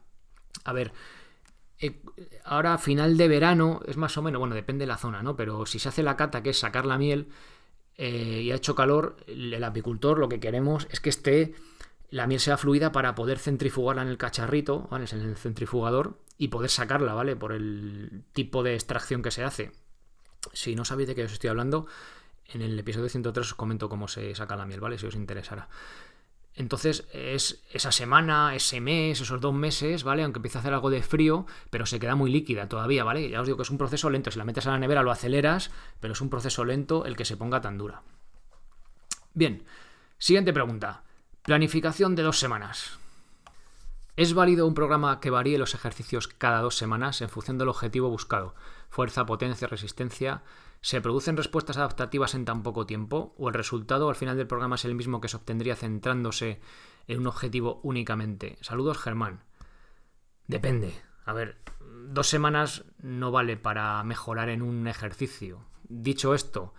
A 0.65 0.73
ver, 0.73 0.93
ahora 2.45 2.75
a 2.75 2.79
final 2.79 3.17
de 3.17 3.29
verano 3.29 3.81
es 3.87 3.97
más 3.97 4.17
o 4.17 4.23
menos, 4.23 4.39
bueno, 4.39 4.55
depende 4.55 4.85
de 4.85 4.89
la 4.89 4.97
zona, 4.97 5.23
¿no? 5.23 5.37
Pero 5.37 5.67
si 5.67 5.79
se 5.79 5.89
hace 5.89 6.03
la 6.03 6.17
cata, 6.17 6.43
que 6.43 6.51
es 6.51 6.59
sacar 6.59 6.87
la 6.87 6.99
miel 6.99 7.29
eh, 7.97 8.43
y 8.45 8.51
ha 8.51 8.57
hecho 8.57 8.75
calor, 8.75 9.17
el 9.27 9.63
apicultor 9.63 10.19
lo 10.19 10.29
que 10.29 10.41
queremos 10.41 10.87
es 10.91 11.01
que 11.01 11.11
esté 11.11 11.55
la 12.11 12.27
miel 12.27 12.41
sea 12.41 12.57
fluida 12.57 12.93
para 12.93 13.15
poder 13.15 13.39
centrifugarla 13.39 14.03
en 14.03 14.09
el 14.09 14.19
cacharrito, 14.19 14.89
¿vale? 14.91 15.07
En 15.11 15.21
el 15.21 15.37
centrifugador 15.37 16.19
y 16.39 16.49
poder 16.49 16.71
sacarla, 16.71 17.15
¿vale? 17.15 17.37
Por 17.37 17.53
el 17.53 18.25
tipo 18.33 18.63
de 18.63 18.75
extracción 18.75 19.23
que 19.23 19.31
se 19.31 19.45
hace. 19.45 19.73
Si 20.53 20.77
no 20.77 20.85
sabéis 20.85 21.09
de 21.09 21.15
qué 21.15 21.25
os 21.25 21.33
estoy 21.33 21.51
hablando, 21.51 21.87
en 22.47 22.63
el 22.63 22.79
episodio 22.79 23.09
103 23.09 23.47
os 23.47 23.55
comento 23.55 23.89
cómo 23.89 24.09
se 24.09 24.35
saca 24.35 24.57
la 24.57 24.67
miel, 24.67 24.81
¿vale? 24.81 24.99
Si 24.99 25.07
os 25.07 25.15
interesara. 25.15 25.69
Entonces 26.57 27.07
es 27.13 27.63
esa 27.71 27.93
semana, 27.93 28.55
ese 28.55 28.81
mes, 28.81 29.21
esos 29.21 29.41
dos 29.43 29.53
meses, 29.53 30.05
¿vale? 30.05 30.23
Aunque 30.23 30.39
empieza 30.39 30.59
a 30.59 30.61
hacer 30.61 30.73
algo 30.73 30.89
de 30.89 31.03
frío, 31.03 31.47
pero 31.69 31.85
se 31.85 32.01
queda 32.01 32.15
muy 32.15 32.31
líquida 32.31 32.67
todavía, 32.67 33.05
¿vale? 33.05 33.29
Ya 33.29 33.43
os 33.43 33.47
digo 33.47 33.59
que 33.59 33.63
es 33.63 33.71
un 33.71 33.77
proceso 33.77 34.09
lento. 34.09 34.31
Si 34.31 34.39
la 34.39 34.45
metes 34.45 34.67
a 34.67 34.71
la 34.71 34.79
nevera 34.79 35.03
lo 35.03 35.11
aceleras, 35.11 35.71
pero 36.01 36.15
es 36.15 36.21
un 36.23 36.31
proceso 36.31 36.65
lento 36.65 37.05
el 37.05 37.15
que 37.15 37.27
se 37.27 37.37
ponga 37.37 37.61
tan 37.61 37.77
dura. 37.77 38.03
Bien, 39.35 39.65
siguiente 40.17 40.55
pregunta. 40.55 41.03
Planificación 41.43 42.17
de 42.17 42.23
dos 42.23 42.39
semanas. 42.39 42.99
¿Es 44.17 44.33
válido 44.33 44.67
un 44.67 44.73
programa 44.73 45.21
que 45.21 45.29
varíe 45.29 45.59
los 45.59 45.75
ejercicios 45.75 46.27
cada 46.27 46.63
dos 46.63 46.79
semanas 46.79 47.21
en 47.21 47.29
función 47.29 47.59
del 47.59 47.69
objetivo 47.69 48.09
buscado? 48.09 48.55
Fuerza, 48.89 49.27
potencia, 49.27 49.69
resistencia. 49.69 50.43
¿Se 50.81 51.03
producen 51.03 51.37
respuestas 51.37 51.77
adaptativas 51.77 52.35
en 52.35 52.47
tan 52.47 52.63
poco 52.63 52.87
tiempo? 52.87 53.35
¿O 53.37 53.49
el 53.49 53.55
resultado 53.55 54.09
al 54.09 54.15
final 54.15 54.39
del 54.39 54.47
programa 54.47 54.77
es 54.77 54.87
el 54.87 54.95
mismo 54.95 55.21
que 55.21 55.29
se 55.29 55.37
obtendría 55.37 55.77
centrándose 55.77 56.63
en 57.07 57.21
un 57.21 57.27
objetivo 57.27 57.81
únicamente? 57.83 58.57
Saludos, 58.63 58.97
Germán. 58.97 59.45
Depende. 60.47 60.95
A 61.27 61.35
ver, 61.35 61.59
dos 62.09 62.27
semanas 62.27 62.87
no 63.03 63.33
vale 63.33 63.59
para 63.59 64.03
mejorar 64.03 64.49
en 64.49 64.63
un 64.63 64.87
ejercicio. 64.87 65.67
Dicho 65.91 66.33
esto, 66.33 66.73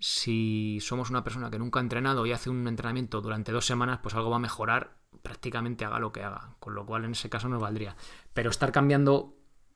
si 0.00 0.80
somos 0.80 1.10
una 1.10 1.22
persona 1.22 1.48
que 1.48 1.60
nunca 1.60 1.78
ha 1.78 1.82
entrenado 1.82 2.26
y 2.26 2.32
hace 2.32 2.50
un 2.50 2.66
entrenamiento 2.66 3.20
durante 3.20 3.52
dos 3.52 3.66
semanas, 3.66 4.00
pues 4.02 4.16
algo 4.16 4.30
va 4.30 4.36
a 4.36 4.40
mejorar 4.40 5.01
prácticamente 5.22 5.84
haga 5.84 5.98
lo 5.98 6.12
que 6.12 6.22
haga, 6.22 6.54
con 6.58 6.74
lo 6.74 6.86
cual 6.86 7.04
en 7.04 7.12
ese 7.12 7.30
caso 7.30 7.48
nos 7.48 7.60
valdría. 7.60 7.96
Pero 8.34 8.50
estar 8.50 8.72
cambiando 8.72 9.34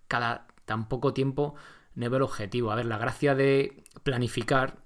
cada 0.09 0.47
tan 0.65 0.89
poco 0.89 1.13
tiempo 1.13 1.55
no 1.95 2.11
veo 2.11 2.19
el 2.19 2.23
objetivo. 2.23 2.73
A 2.73 2.75
ver, 2.75 2.87
la 2.87 2.99
gracia 2.99 3.35
de 3.35 3.85
planificar 4.03 4.79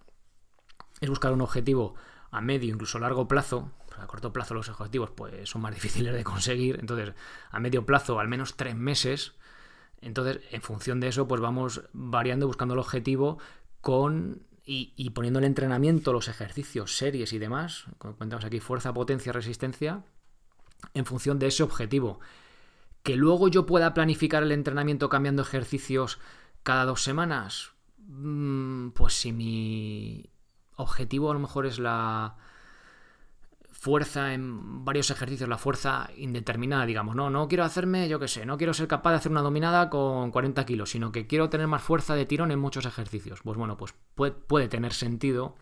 es 1.01 1.09
buscar 1.09 1.33
un 1.33 1.41
objetivo 1.41 1.95
a 2.31 2.41
medio, 2.41 2.73
incluso 2.73 2.99
largo 2.99 3.27
plazo. 3.29 3.73
a 3.99 4.07
corto 4.07 4.33
plazo 4.33 4.55
los 4.55 4.69
objetivos 4.69 5.11
pues 5.11 5.49
son 5.49 5.63
más 5.63 5.75
difíciles 5.75 6.15
de 6.15 6.25
conseguir. 6.25 6.79
Entonces, 6.81 7.15
a 7.51 7.61
medio 7.61 7.85
plazo, 7.87 8.21
al 8.21 8.29
menos 8.29 8.57
tres 8.57 8.77
meses. 8.77 9.35
Entonces, 10.01 10.41
en 10.51 10.63
función 10.63 11.01
de 11.01 11.09
eso, 11.09 11.29
pues 11.29 11.41
vamos 11.41 11.83
variando, 11.93 12.47
buscando 12.47 12.75
el 12.75 12.81
objetivo 12.81 13.39
con 13.81 14.47
y, 14.73 15.11
poniendo 15.11 15.41
el 15.41 15.47
entrenamiento, 15.47 16.13
los 16.13 16.29
ejercicios, 16.29 16.97
series 16.97 17.33
y 17.33 17.39
demás, 17.39 17.87
como 17.99 18.15
cuentamos 18.15 18.45
aquí, 18.45 18.61
fuerza, 18.61 18.95
potencia, 18.95 19.33
resistencia, 19.33 20.05
en 20.95 21.05
función 21.05 21.39
de 21.39 21.49
ese 21.49 21.63
objetivo. 21.63 22.21
Que 23.03 23.17
luego 23.17 23.49
yo 23.49 23.67
pueda 23.67 23.95
planificar 23.95 24.43
el 24.43 24.53
entrenamiento 24.53 25.09
cambiando 25.09 25.43
ejercicios 25.43 26.19
cada 26.63 26.85
dos 26.85 27.03
semanas, 27.03 27.73
mm, 27.99 28.91
pues 28.91 29.15
si 29.15 29.33
mi 29.33 30.31
objetivo 30.77 31.31
a 31.31 31.35
lo 31.35 31.41
mejor 31.41 31.67
es 31.67 31.79
la, 31.79 32.37
fuerza 33.81 34.35
en 34.35 34.85
varios 34.85 35.11
ejercicios, 35.11 35.49
la 35.49 35.57
fuerza 35.57 36.11
indeterminada, 36.19 36.85
digamos, 36.85 37.17
no, 37.17 37.31
no 37.31 37.49
quiero 37.49 37.65
hacerme, 37.65 38.11
yo 38.11 38.19
qué 38.19 38.29
sé, 38.29 38.45
no 38.45 38.59
quiero 38.59 38.75
ser 38.75 38.87
capaz 38.87 39.13
de 39.13 39.17
hacer 39.17 39.33
una 39.33 39.41
dominada 39.41 39.89
con 39.89 40.31
40 40.33 40.67
kilos, 40.67 40.91
sino 40.91 41.13
que 41.13 41.27
quiero 41.27 41.49
tener 41.49 41.67
más 41.67 41.83
fuerza 41.83 42.15
de 42.15 42.27
tirón 42.27 42.51
en 42.51 42.59
muchos 42.59 42.85
ejercicios. 42.85 43.41
Pues 43.43 43.57
bueno, 43.57 43.79
pues 43.79 43.95
puede, 44.15 44.69
tener 44.69 44.93
sentido 44.93 45.57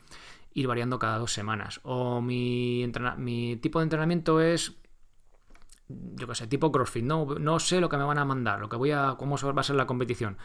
ir 0.53 0.67
variando 0.67 0.99
cada 0.99 1.17
dos 1.17 1.33
semanas. 1.33 1.79
O 1.85 2.21
mi, 2.21 2.91
mi 3.19 3.55
tipo 3.59 3.79
de 3.79 3.85
entrenamiento 3.85 4.41
es, 4.41 4.75
yo 5.89 6.27
qué 6.27 6.35
sé, 6.35 6.47
tipo 6.47 6.71
CrossFit, 6.73 7.05
no, 7.05 7.25
no 7.39 7.59
sé 7.59 7.81
lo 7.81 7.89
que 7.89 7.97
me 7.97 8.05
van 8.05 8.19
a 8.19 8.25
mandar, 8.25 8.61
lo 8.61 8.69
que 8.69 8.77
voy 8.77 8.93
a, 8.93 9.17
cómo 9.19 9.37
va 9.37 9.61
a 9.61 9.65
ser 9.65 9.77
la 9.77 9.87
competición. 9.87 10.39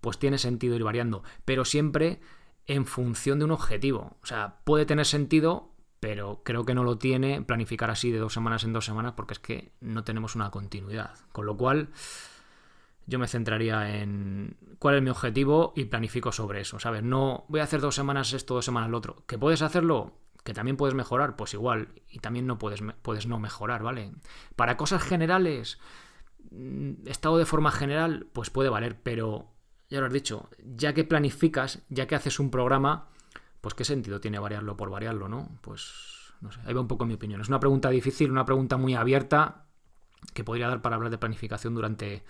Pues 0.00 0.18
tiene 0.18 0.38
sentido 0.38 0.76
ir 0.76 0.84
variando, 0.84 1.22
pero 1.44 1.64
siempre 1.64 2.20
en 2.66 2.86
función 2.86 3.38
de 3.38 3.46
un 3.46 3.50
objetivo. 3.50 4.16
O 4.22 4.26
sea, 4.26 4.60
puede 4.64 4.86
tener 4.86 5.06
sentido 5.06 5.72
pero 6.00 6.42
creo 6.44 6.64
que 6.64 6.74
no 6.74 6.84
lo 6.84 6.98
tiene 6.98 7.42
planificar 7.42 7.90
así 7.90 8.10
de 8.10 8.18
dos 8.18 8.32
semanas 8.32 8.64
en 8.64 8.72
dos 8.72 8.84
semanas 8.84 9.14
porque 9.16 9.34
es 9.34 9.40
que 9.40 9.72
no 9.80 10.04
tenemos 10.04 10.36
una 10.36 10.50
continuidad. 10.50 11.14
Con 11.32 11.46
lo 11.46 11.56
cual, 11.56 11.88
yo 13.06 13.18
me 13.18 13.26
centraría 13.26 14.00
en 14.00 14.56
cuál 14.78 14.96
es 14.96 15.02
mi 15.02 15.10
objetivo 15.10 15.72
y 15.76 15.86
planifico 15.86 16.30
sobre 16.30 16.60
eso, 16.60 16.78
¿sabes? 16.78 17.02
No 17.02 17.46
voy 17.48 17.60
a 17.60 17.64
hacer 17.64 17.80
dos 17.80 17.94
semanas 17.94 18.32
esto, 18.32 18.54
dos 18.54 18.64
semanas 18.64 18.90
lo 18.90 18.98
otro. 18.98 19.24
¿Que 19.26 19.38
puedes 19.38 19.62
hacerlo? 19.62 20.12
¿Que 20.44 20.54
también 20.54 20.76
puedes 20.76 20.94
mejorar? 20.94 21.36
Pues 21.36 21.54
igual. 21.54 21.88
Y 22.08 22.20
también 22.20 22.46
no 22.46 22.58
puedes, 22.58 22.82
puedes 23.02 23.26
no 23.26 23.38
mejorar, 23.38 23.82
¿vale? 23.82 24.12
Para 24.56 24.76
cosas 24.76 25.02
generales, 25.02 25.78
mm, 26.50 27.06
estado 27.06 27.38
de 27.38 27.46
forma 27.46 27.70
general, 27.70 28.26
pues 28.32 28.50
puede 28.50 28.70
valer, 28.70 29.00
pero 29.02 29.50
ya 29.90 30.00
lo 30.00 30.06
has 30.06 30.12
dicho, 30.12 30.48
ya 30.62 30.92
que 30.92 31.04
planificas, 31.04 31.82
ya 31.88 32.06
que 32.06 32.14
haces 32.14 32.40
un 32.40 32.50
programa, 32.50 33.08
pues 33.60 33.74
qué 33.74 33.84
sentido 33.84 34.20
tiene 34.20 34.38
variarlo 34.38 34.76
por 34.76 34.90
variarlo, 34.90 35.28
¿no? 35.28 35.58
Pues 35.62 36.34
no 36.40 36.52
sé, 36.52 36.60
ahí 36.64 36.74
va 36.74 36.80
un 36.80 36.88
poco 36.88 37.06
mi 37.06 37.14
opinión. 37.14 37.40
Es 37.40 37.48
una 37.48 37.60
pregunta 37.60 37.90
difícil, 37.90 38.30
una 38.30 38.44
pregunta 38.44 38.76
muy 38.76 38.94
abierta 38.94 39.64
que 40.34 40.44
podría 40.44 40.68
dar 40.68 40.82
para 40.82 40.96
hablar 40.96 41.10
de 41.10 41.18
planificación 41.18 41.74
durante 41.74 42.24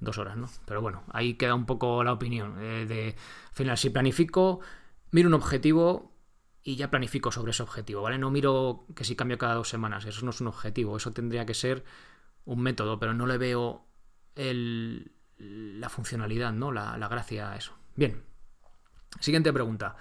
dos 0.00 0.18
horas, 0.18 0.36
¿no? 0.36 0.48
Pero 0.66 0.82
bueno, 0.82 1.02
ahí 1.12 1.34
queda 1.34 1.54
un 1.54 1.66
poco 1.66 2.02
la 2.04 2.12
opinión. 2.12 2.56
Eh, 2.60 2.86
de, 2.86 3.16
al 3.48 3.54
final, 3.54 3.78
si 3.78 3.90
planifico, 3.90 4.60
miro 5.10 5.28
un 5.28 5.34
objetivo 5.34 6.13
y 6.64 6.76
ya 6.76 6.90
planifico 6.90 7.30
sobre 7.30 7.50
ese 7.50 7.62
objetivo, 7.62 8.00
¿vale? 8.00 8.18
No 8.18 8.30
miro 8.30 8.86
que 8.96 9.04
si 9.04 9.14
cambio 9.14 9.36
cada 9.36 9.54
dos 9.54 9.68
semanas, 9.68 10.06
eso 10.06 10.24
no 10.24 10.30
es 10.30 10.40
un 10.40 10.46
objetivo, 10.46 10.96
eso 10.96 11.12
tendría 11.12 11.44
que 11.44 11.52
ser 11.52 11.84
un 12.46 12.62
método, 12.62 12.98
pero 12.98 13.12
no 13.12 13.26
le 13.26 13.36
veo 13.36 13.84
el, 14.34 15.12
la 15.38 15.90
funcionalidad, 15.90 16.52
¿no? 16.52 16.72
La, 16.72 16.96
la 16.96 17.08
gracia 17.08 17.52
a 17.52 17.56
eso. 17.56 17.74
Bien. 17.94 18.24
Siguiente 19.20 19.52
pregunta. 19.52 19.96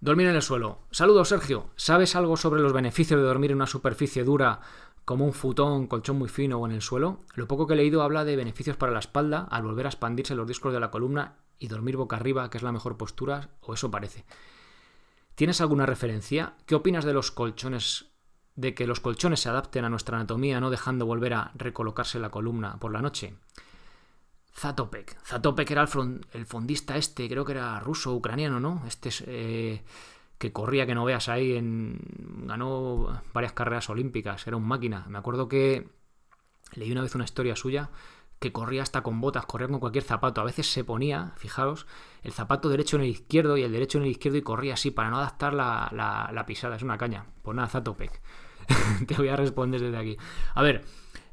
Dormir 0.00 0.28
en 0.28 0.36
el 0.36 0.42
suelo. 0.42 0.80
Saludos, 0.90 1.28
Sergio. 1.28 1.70
¿Sabes 1.76 2.16
algo 2.16 2.36
sobre 2.36 2.62
los 2.62 2.72
beneficios 2.72 3.20
de 3.20 3.26
dormir 3.26 3.50
en 3.50 3.56
una 3.56 3.66
superficie 3.66 4.24
dura 4.24 4.60
como 5.04 5.26
un 5.26 5.32
futón, 5.32 5.88
colchón 5.88 6.16
muy 6.16 6.28
fino 6.28 6.58
o 6.58 6.66
en 6.66 6.72
el 6.72 6.82
suelo? 6.82 7.20
Lo 7.34 7.46
poco 7.46 7.66
que 7.66 7.74
he 7.74 7.76
leído 7.76 8.02
habla 8.02 8.24
de 8.24 8.36
beneficios 8.36 8.76
para 8.76 8.92
la 8.92 9.00
espalda 9.00 9.46
al 9.50 9.62
volver 9.62 9.86
a 9.86 9.90
expandirse 9.90 10.34
los 10.34 10.48
discos 10.48 10.72
de 10.72 10.80
la 10.80 10.90
columna 10.90 11.36
y 11.58 11.68
dormir 11.68 11.96
boca 11.96 12.16
arriba, 12.16 12.48
que 12.48 12.56
es 12.56 12.62
la 12.62 12.72
mejor 12.72 12.96
postura, 12.96 13.50
o 13.60 13.74
eso 13.74 13.90
parece. 13.90 14.24
¿Tienes 15.38 15.60
alguna 15.60 15.86
referencia? 15.86 16.54
¿Qué 16.66 16.74
opinas 16.74 17.04
de 17.04 17.12
los 17.12 17.30
colchones 17.30 18.06
de 18.56 18.74
que 18.74 18.88
los 18.88 18.98
colchones 18.98 19.38
se 19.38 19.48
adapten 19.48 19.84
a 19.84 19.88
nuestra 19.88 20.16
anatomía, 20.16 20.58
no 20.58 20.68
dejando 20.68 21.06
volver 21.06 21.32
a 21.34 21.52
recolocarse 21.54 22.18
la 22.18 22.28
columna 22.28 22.76
por 22.80 22.90
la 22.92 23.00
noche? 23.00 23.36
Zatopek. 24.52 25.16
Zatopek 25.24 25.70
era 25.70 25.82
el, 26.32 26.44
fondista 26.44 26.96
este, 26.96 27.28
creo 27.28 27.44
que 27.44 27.52
era 27.52 27.78
ruso, 27.78 28.14
ucraniano, 28.14 28.58
¿no? 28.58 28.82
Este 28.88 29.10
eh, 29.28 29.84
que 30.38 30.52
corría, 30.52 30.86
que 30.86 30.96
no 30.96 31.04
veas 31.04 31.28
ahí, 31.28 31.54
en, 31.54 32.00
ganó 32.44 33.22
varias 33.32 33.52
carreras 33.52 33.88
olímpicas, 33.90 34.44
era 34.44 34.56
un 34.56 34.66
máquina. 34.66 35.06
Me 35.08 35.18
acuerdo 35.18 35.46
que 35.46 35.88
leí 36.72 36.90
una 36.90 37.02
vez 37.02 37.14
una 37.14 37.22
historia 37.22 37.54
suya 37.54 37.90
que 38.38 38.52
corría 38.52 38.82
hasta 38.82 39.02
con 39.02 39.20
botas, 39.20 39.46
corría 39.46 39.68
con 39.68 39.80
cualquier 39.80 40.04
zapato. 40.04 40.40
A 40.40 40.44
veces 40.44 40.70
se 40.70 40.84
ponía, 40.84 41.32
fijaros, 41.36 41.86
el 42.22 42.32
zapato 42.32 42.68
derecho 42.68 42.96
en 42.96 43.02
el 43.02 43.08
izquierdo 43.08 43.56
y 43.56 43.62
el 43.62 43.72
derecho 43.72 43.98
en 43.98 44.04
el 44.04 44.10
izquierdo 44.10 44.38
y 44.38 44.42
corría 44.42 44.74
así 44.74 44.90
para 44.90 45.10
no 45.10 45.18
adaptar 45.18 45.54
la, 45.54 45.90
la 46.32 46.46
pisada. 46.46 46.76
Es 46.76 46.82
una 46.82 46.98
caña. 46.98 47.26
Pues 47.42 47.56
nada, 47.56 47.68
Zatopek. 47.68 48.20
Te 49.06 49.14
voy 49.14 49.28
a 49.28 49.36
responder 49.36 49.80
desde 49.80 49.96
aquí. 49.96 50.16
A 50.54 50.62
ver, 50.62 50.84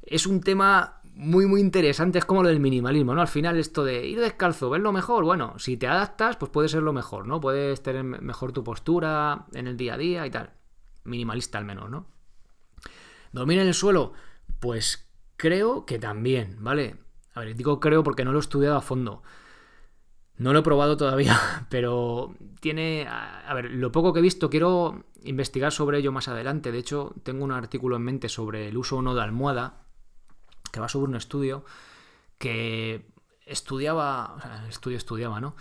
es 0.02 0.26
un 0.26 0.42
tema 0.42 1.02
muy, 1.16 1.46
muy 1.46 1.62
interesante. 1.62 2.20
Es 2.20 2.26
como 2.26 2.44
lo 2.44 2.50
del 2.50 2.60
minimalismo, 2.60 3.16
¿no? 3.16 3.22
Al 3.22 3.28
final, 3.28 3.58
esto 3.58 3.84
de 3.84 4.06
ir 4.06 4.20
descalzo, 4.20 4.70
¿ves 4.70 4.82
lo 4.82 4.92
mejor? 4.92 5.24
Bueno, 5.24 5.58
si 5.58 5.78
te 5.78 5.88
adaptas, 5.88 6.38
pues 6.38 6.52
puede 6.52 6.70
ser 6.70 6.84
lo 6.84 6.94
mejor, 6.94 7.28
¿no? 7.28 7.40
Puedes 7.40 7.82
tener 7.82 8.04
mejor 8.04 8.52
tu 8.52 8.64
postura 8.64 9.46
en 9.54 9.68
el 9.68 9.78
día 9.78 9.96
a 9.96 9.98
día 9.98 10.28
y 10.28 10.32
tal. 10.32 10.52
Minimalista 11.04 11.58
al 11.58 11.66
menos, 11.66 11.90
¿no? 11.90 12.08
Dormir 13.32 13.60
en 13.60 13.68
el 13.68 13.74
suelo, 13.74 14.14
pues 14.60 15.05
creo 15.38 15.86
que 15.86 16.00
también, 16.00 16.58
¿vale? 16.60 16.98
A 17.34 17.42
ver, 17.42 17.56
digo 17.56 17.80
creo 17.80 18.04
porque 18.04 18.26
no 18.26 18.32
lo 18.32 18.40
he 18.40 18.42
estudiado 18.42 18.76
a 18.76 18.82
fondo. 18.82 19.24
No 20.38 20.52
lo 20.52 20.60
he 20.60 20.64
probado 20.64 20.98
todavía, 20.98 21.40
pero 21.70 22.36
tiene... 22.60 23.08
A 23.08 23.54
ver, 23.54 23.72
lo 23.72 23.92
poco 23.92 24.14
que 24.14 24.20
he 24.20 24.24
visto, 24.24 24.50
quiero 24.50 25.06
investigar 25.24 25.72
sobre 25.72 26.00
ello 26.00 26.12
más 26.12 26.28
adelante. 26.28 26.72
De 26.72 26.78
hecho, 26.78 27.14
tengo 27.24 27.44
un 27.44 27.52
artículo 27.52 27.96
en 27.96 28.04
mente 28.04 28.30
sobre 28.30 28.68
el 28.68 28.78
uso 28.78 28.98
o 28.98 29.02
no 29.02 29.16
de 29.16 29.22
almohada 29.22 29.82
que 30.72 30.80
va 30.82 30.90
sobre 30.90 31.10
un 31.10 31.16
estudio 31.16 31.64
que 32.38 33.08
estudiaba, 33.46 34.34
o 34.36 34.42
sea, 34.42 34.64
el 34.64 34.70
estudio 34.70 34.98
estudiaba, 34.98 35.40
¿no? 35.40 35.56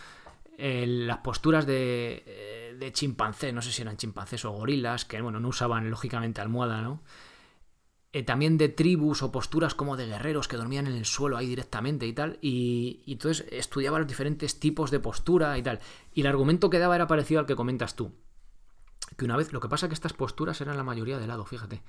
las 0.57 1.19
posturas 1.19 1.67
de, 1.67 2.77
de 2.79 2.93
chimpancés, 2.93 3.53
no 3.53 3.61
sé 3.61 3.73
si 3.73 3.83
eran 3.83 3.97
chimpancés 3.97 4.45
o 4.45 4.53
gorilas, 4.53 5.05
que 5.05 5.21
bueno, 5.21 5.41
no 5.41 5.49
usaban 5.49 5.91
lógicamente 5.91 6.41
almohada, 6.41 6.81
¿no? 6.81 7.03
Eh, 8.15 8.23
también 8.23 8.59
de 8.59 8.69
tribus 8.69 9.25
o 9.25 9.33
posturas 9.33 9.75
como 9.75 9.97
de 9.97 10.07
guerreros 10.07 10.47
que 10.47 10.57
dormían 10.57 10.87
en 10.87 10.95
el 10.95 11.05
suelo 11.05 11.37
ahí 11.37 11.49
directamente 11.49 12.07
y 12.07 12.13
tal. 12.13 12.39
Y, 12.41 13.03
entonces 13.09 13.45
estudiaba 13.51 13.99
los 13.99 14.07
diferentes 14.07 14.61
tipos 14.61 14.93
de 14.93 15.01
postura 15.01 15.59
y 15.59 15.65
tal. 15.65 15.81
Y 16.13 16.21
el 16.21 16.29
argumento 16.29 16.71
que 16.71 16.79
daba 16.79 16.95
era 16.95 17.09
parecido 17.09 17.41
al 17.41 17.47
que 17.47 17.57
comentas 17.57 17.97
tú. 17.97 18.13
Que 19.17 19.25
una 19.25 19.37
vez, 19.37 19.53
lo 19.53 19.59
que 19.59 19.69
pasa 19.69 19.89
que 19.89 19.95
estas 19.95 20.13
posturas 20.13 20.61
eran 20.61 20.77
la 20.77 20.85
mayoría 20.85 21.19
de 21.19 21.27
lado, 21.27 21.45
fíjate. 21.45 21.83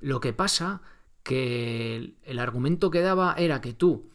Lo 0.00 0.20
que 0.20 0.34
pasa 0.34 0.82
que 1.22 2.14
el, 2.24 2.38
argumento 2.38 2.90
que 2.90 3.00
daba 3.00 3.34
era 3.38 3.62
que 3.62 3.72
tú, 3.72 4.10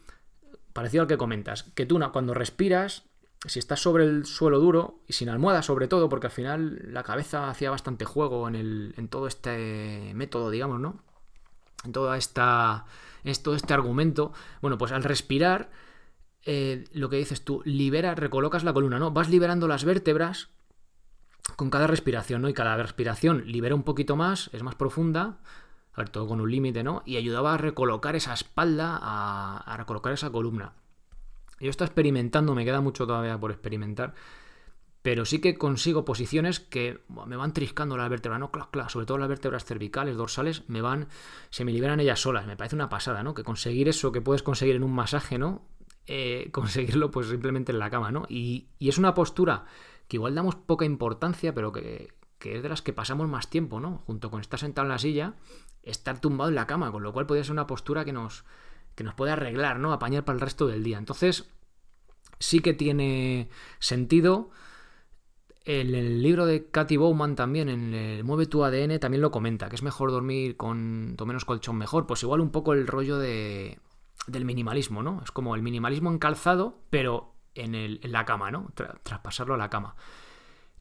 parecido 0.71 1.01
al 1.01 1.07
que 1.07 1.17
comentas, 1.17 1.63
que 1.73 1.87
tú 1.87 1.99
cuando 2.11 2.35
respiras, 2.35 3.05
si 3.47 3.57
estás 3.57 3.81
sobre 3.81 4.03
el 4.03 4.27
suelo 4.27 4.59
duro 4.59 4.99
y 5.07 5.13
sin 5.13 5.29
almohada 5.29 5.63
sobre 5.63 5.87
todo, 5.87 6.09
porque 6.09 6.27
al 6.27 6.31
final 6.31 6.93
la 6.93 7.01
cabeza 7.01 7.49
hacía 7.49 7.71
bastante 7.71 8.05
juego 8.05 8.47
en, 8.47 8.53
el, 8.53 8.93
en 8.97 9.07
todo 9.07 9.25
este 9.25 10.11
método, 10.13 10.51
digamos, 10.51 10.79
¿no? 10.79 11.01
Toda 11.91 12.17
esta, 12.17 12.85
todo 13.43 13.55
este 13.55 13.73
argumento, 13.73 14.31
bueno, 14.61 14.77
pues 14.77 14.91
al 14.91 15.03
respirar, 15.03 15.69
eh, 16.45 16.85
lo 16.93 17.09
que 17.09 17.17
dices 17.17 17.43
tú, 17.43 17.61
libera, 17.65 18.15
recolocas 18.15 18.63
la 18.63 18.73
columna, 18.73 18.99
¿no? 18.99 19.11
Vas 19.11 19.29
liberando 19.29 19.67
las 19.67 19.85
vértebras 19.85 20.49
con 21.55 21.69
cada 21.69 21.87
respiración, 21.87 22.41
¿no? 22.41 22.49
Y 22.49 22.53
cada 22.53 22.75
respiración 22.77 23.43
libera 23.45 23.75
un 23.75 23.83
poquito 23.83 24.15
más, 24.15 24.49
es 24.53 24.63
más 24.63 24.75
profunda, 24.75 25.39
a 25.93 26.01
ver, 26.01 26.09
todo 26.09 26.27
con 26.27 26.41
un 26.41 26.49
límite, 26.49 26.83
¿no? 26.83 27.03
Y 27.05 27.17
ayudaba 27.17 27.53
a 27.53 27.57
recolocar 27.57 28.15
esa 28.15 28.33
espalda, 28.33 28.99
a, 29.01 29.77
recolocar 29.77 30.13
esa 30.13 30.31
columna. 30.31 30.73
Yo 31.59 31.69
estoy 31.69 31.85
experimentando, 31.85 32.55
me 32.55 32.65
queda 32.65 32.81
mucho 32.81 33.05
todavía 33.05 33.39
por 33.39 33.51
experimentar, 33.51 34.13
pero 35.03 35.25
sí 35.25 35.39
que 35.39 35.57
consigo 35.57 36.05
posiciones 36.05 36.61
que 36.61 37.03
me 37.27 37.35
van 37.35 37.53
triscando 37.53 37.97
las 37.97 38.09
vértebras, 38.09 38.39
¿no? 38.39 38.51
Clac, 38.51 38.71
clac, 38.71 38.89
sobre 38.89 39.05
todo 39.05 39.17
las 39.17 39.27
vértebras 39.27 39.65
cervicales, 39.65 40.15
dorsales, 40.15 40.63
me 40.69 40.81
van, 40.81 41.09
se 41.49 41.65
me 41.65 41.73
liberan 41.73 41.99
ellas 41.99 42.21
solas, 42.21 42.47
me 42.47 42.55
parece 42.55 42.75
una 42.75 42.87
pasada, 42.87 43.21
¿no? 43.21 43.33
Que 43.33 43.43
conseguir 43.43 43.89
eso 43.89 44.13
que 44.13 44.21
puedes 44.21 44.43
conseguir 44.43 44.77
en 44.77 44.83
un 44.83 44.95
masaje, 44.95 45.37
¿no? 45.37 45.67
Eh, 46.07 46.49
conseguirlo 46.53 47.11
pues 47.11 47.27
simplemente 47.27 47.73
en 47.73 47.79
la 47.79 47.89
cama, 47.89 48.11
¿no? 48.11 48.23
Y, 48.29 48.69
y 48.79 48.87
es 48.87 48.97
una 48.97 49.13
postura 49.13 49.65
que 50.07 50.15
igual 50.17 50.35
damos 50.35 50.55
poca 50.55 50.85
importancia, 50.85 51.53
pero 51.53 51.73
que, 51.73 52.13
que 52.39 52.55
es 52.55 52.63
de 52.63 52.69
las 52.69 52.81
que 52.81 52.93
pasamos 52.93 53.27
más 53.27 53.49
tiempo, 53.49 53.81
¿no? 53.81 54.03
Junto 54.05 54.31
con 54.31 54.39
estar 54.39 54.59
sentado 54.59 54.85
en 54.85 54.91
la 54.91 54.99
silla, 54.99 55.33
estar 55.81 56.21
tumbado 56.21 56.49
en 56.49 56.55
la 56.55 56.65
cama, 56.65 56.93
con 56.93 57.03
lo 57.03 57.11
cual 57.11 57.25
podría 57.25 57.43
ser 57.43 57.51
una 57.51 57.67
postura 57.67 58.05
que 58.05 58.13
nos, 58.13 58.45
que 58.95 59.03
nos 59.03 59.15
puede 59.15 59.33
arreglar, 59.33 59.79
¿no? 59.79 59.91
Apañar 59.91 60.23
para 60.23 60.35
el 60.35 60.41
resto 60.41 60.65
del 60.65 60.81
día. 60.81 60.97
Entonces, 60.97 61.49
sí 62.39 62.61
que 62.61 62.73
tiene 62.73 63.49
sentido. 63.79 64.49
En 65.65 65.95
el 65.95 66.21
libro 66.21 66.45
de 66.45 66.69
Cathy 66.69 66.97
Bowman 66.97 67.35
también, 67.35 67.69
en 67.69 67.93
el 67.93 68.23
Mueve 68.25 68.47
tu 68.47 68.65
ADN, 68.65 68.99
también 68.99 69.21
lo 69.21 69.31
comenta, 69.31 69.69
que 69.69 69.75
es 69.75 69.83
mejor 69.83 70.11
dormir 70.11 70.57
con 70.57 71.15
tu 71.17 71.25
menos 71.25 71.45
colchón 71.45 71.77
mejor. 71.77 72.05
Pues 72.05 72.21
igual 72.23 72.41
un 72.41 72.51
poco 72.51 72.73
el 72.73 72.85
rollo 72.85 73.17
de, 73.17 73.79
del 74.27 74.43
minimalismo, 74.43 75.03
¿no? 75.03 75.21
Es 75.23 75.31
como 75.31 75.55
el 75.55 75.61
minimalismo 75.61 76.11
encalzado, 76.11 76.81
pero 76.89 77.35
en, 77.55 77.75
el, 77.75 78.01
en 78.03 78.11
la 78.11 78.25
cama, 78.25 78.51
¿no? 78.51 78.71
traspasarlo 79.03 79.53
a 79.53 79.57
la 79.57 79.69
cama. 79.69 79.95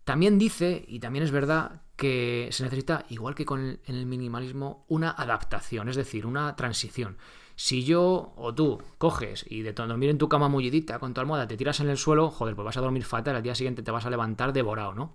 También 0.04 0.36
dice, 0.36 0.84
y 0.88 0.98
también 0.98 1.24
es 1.24 1.30
verdad, 1.30 1.82
que 1.94 2.48
se 2.50 2.64
necesita, 2.64 3.04
igual 3.08 3.36
que 3.36 3.44
con 3.44 3.60
el, 3.60 3.80
el 3.86 4.06
minimalismo, 4.06 4.84
una 4.88 5.10
adaptación, 5.10 5.88
es 5.88 5.96
decir, 5.96 6.26
una 6.26 6.56
transición. 6.56 7.18
Si 7.56 7.84
yo 7.84 8.32
o 8.36 8.54
tú 8.54 8.82
coges 8.98 9.44
y 9.48 9.62
de 9.62 9.72
dormir 9.72 10.10
en 10.10 10.18
tu 10.18 10.28
cama 10.28 10.48
mullidita 10.48 10.98
con 10.98 11.14
tu 11.14 11.20
almohada 11.20 11.46
te 11.46 11.56
tiras 11.56 11.80
en 11.80 11.88
el 11.90 11.98
suelo, 11.98 12.30
joder, 12.30 12.54
pues 12.54 12.64
vas 12.64 12.76
a 12.76 12.80
dormir 12.80 13.04
fatal, 13.04 13.36
al 13.36 13.42
día 13.42 13.54
siguiente 13.54 13.82
te 13.82 13.90
vas 13.90 14.06
a 14.06 14.10
levantar 14.10 14.52
devorado, 14.52 14.94
¿no? 14.94 15.14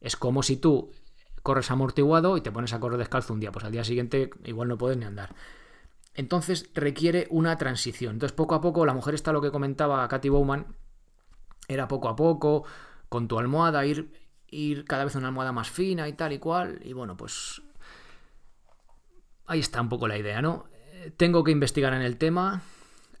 Es 0.00 0.16
como 0.16 0.42
si 0.42 0.56
tú 0.56 0.90
corres 1.42 1.70
amortiguado 1.70 2.36
y 2.36 2.40
te 2.40 2.52
pones 2.52 2.72
a 2.72 2.80
correr 2.80 2.98
descalzo 2.98 3.32
un 3.32 3.40
día, 3.40 3.52
pues 3.52 3.64
al 3.64 3.72
día 3.72 3.84
siguiente 3.84 4.30
igual 4.44 4.68
no 4.68 4.78
puedes 4.78 4.96
ni 4.96 5.04
andar. 5.04 5.34
Entonces 6.14 6.70
requiere 6.74 7.26
una 7.30 7.56
transición. 7.58 8.14
Entonces 8.14 8.34
poco 8.34 8.54
a 8.54 8.60
poco, 8.60 8.84
la 8.84 8.94
mujer 8.94 9.14
está 9.14 9.32
lo 9.32 9.40
que 9.40 9.50
comentaba 9.50 10.06
Katy 10.08 10.28
Bowman, 10.28 10.66
era 11.68 11.86
poco 11.86 12.08
a 12.08 12.16
poco, 12.16 12.64
con 13.08 13.28
tu 13.28 13.38
almohada, 13.38 13.84
ir, 13.86 14.12
ir 14.48 14.84
cada 14.84 15.04
vez 15.04 15.14
a 15.14 15.18
una 15.18 15.28
almohada 15.28 15.52
más 15.52 15.70
fina 15.70 16.08
y 16.08 16.14
tal 16.14 16.32
y 16.32 16.38
cual. 16.38 16.80
Y 16.84 16.92
bueno, 16.92 17.16
pues 17.16 17.62
ahí 19.46 19.60
está 19.60 19.80
un 19.80 19.88
poco 19.88 20.08
la 20.08 20.18
idea, 20.18 20.42
¿no? 20.42 20.66
Tengo 21.16 21.44
que 21.44 21.50
investigar 21.50 21.92
en 21.94 22.02
el 22.02 22.16
tema. 22.16 22.62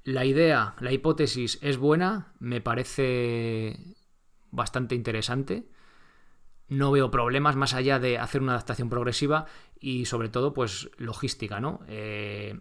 La 0.04 0.24
idea, 0.24 0.74
la 0.80 0.92
hipótesis 0.92 1.58
es 1.60 1.76
buena, 1.76 2.32
me 2.38 2.60
parece 2.60 3.96
bastante 4.50 4.94
interesante. 4.94 5.68
No 6.68 6.90
veo 6.90 7.10
problemas 7.10 7.56
más 7.56 7.74
allá 7.74 7.98
de 7.98 8.18
hacer 8.18 8.42
una 8.42 8.52
adaptación 8.52 8.88
progresiva 8.88 9.46
y 9.80 10.04
sobre 10.04 10.28
todo 10.28 10.52
pues 10.52 10.90
logística, 10.98 11.60
¿no? 11.60 11.80
Eh, 11.88 12.58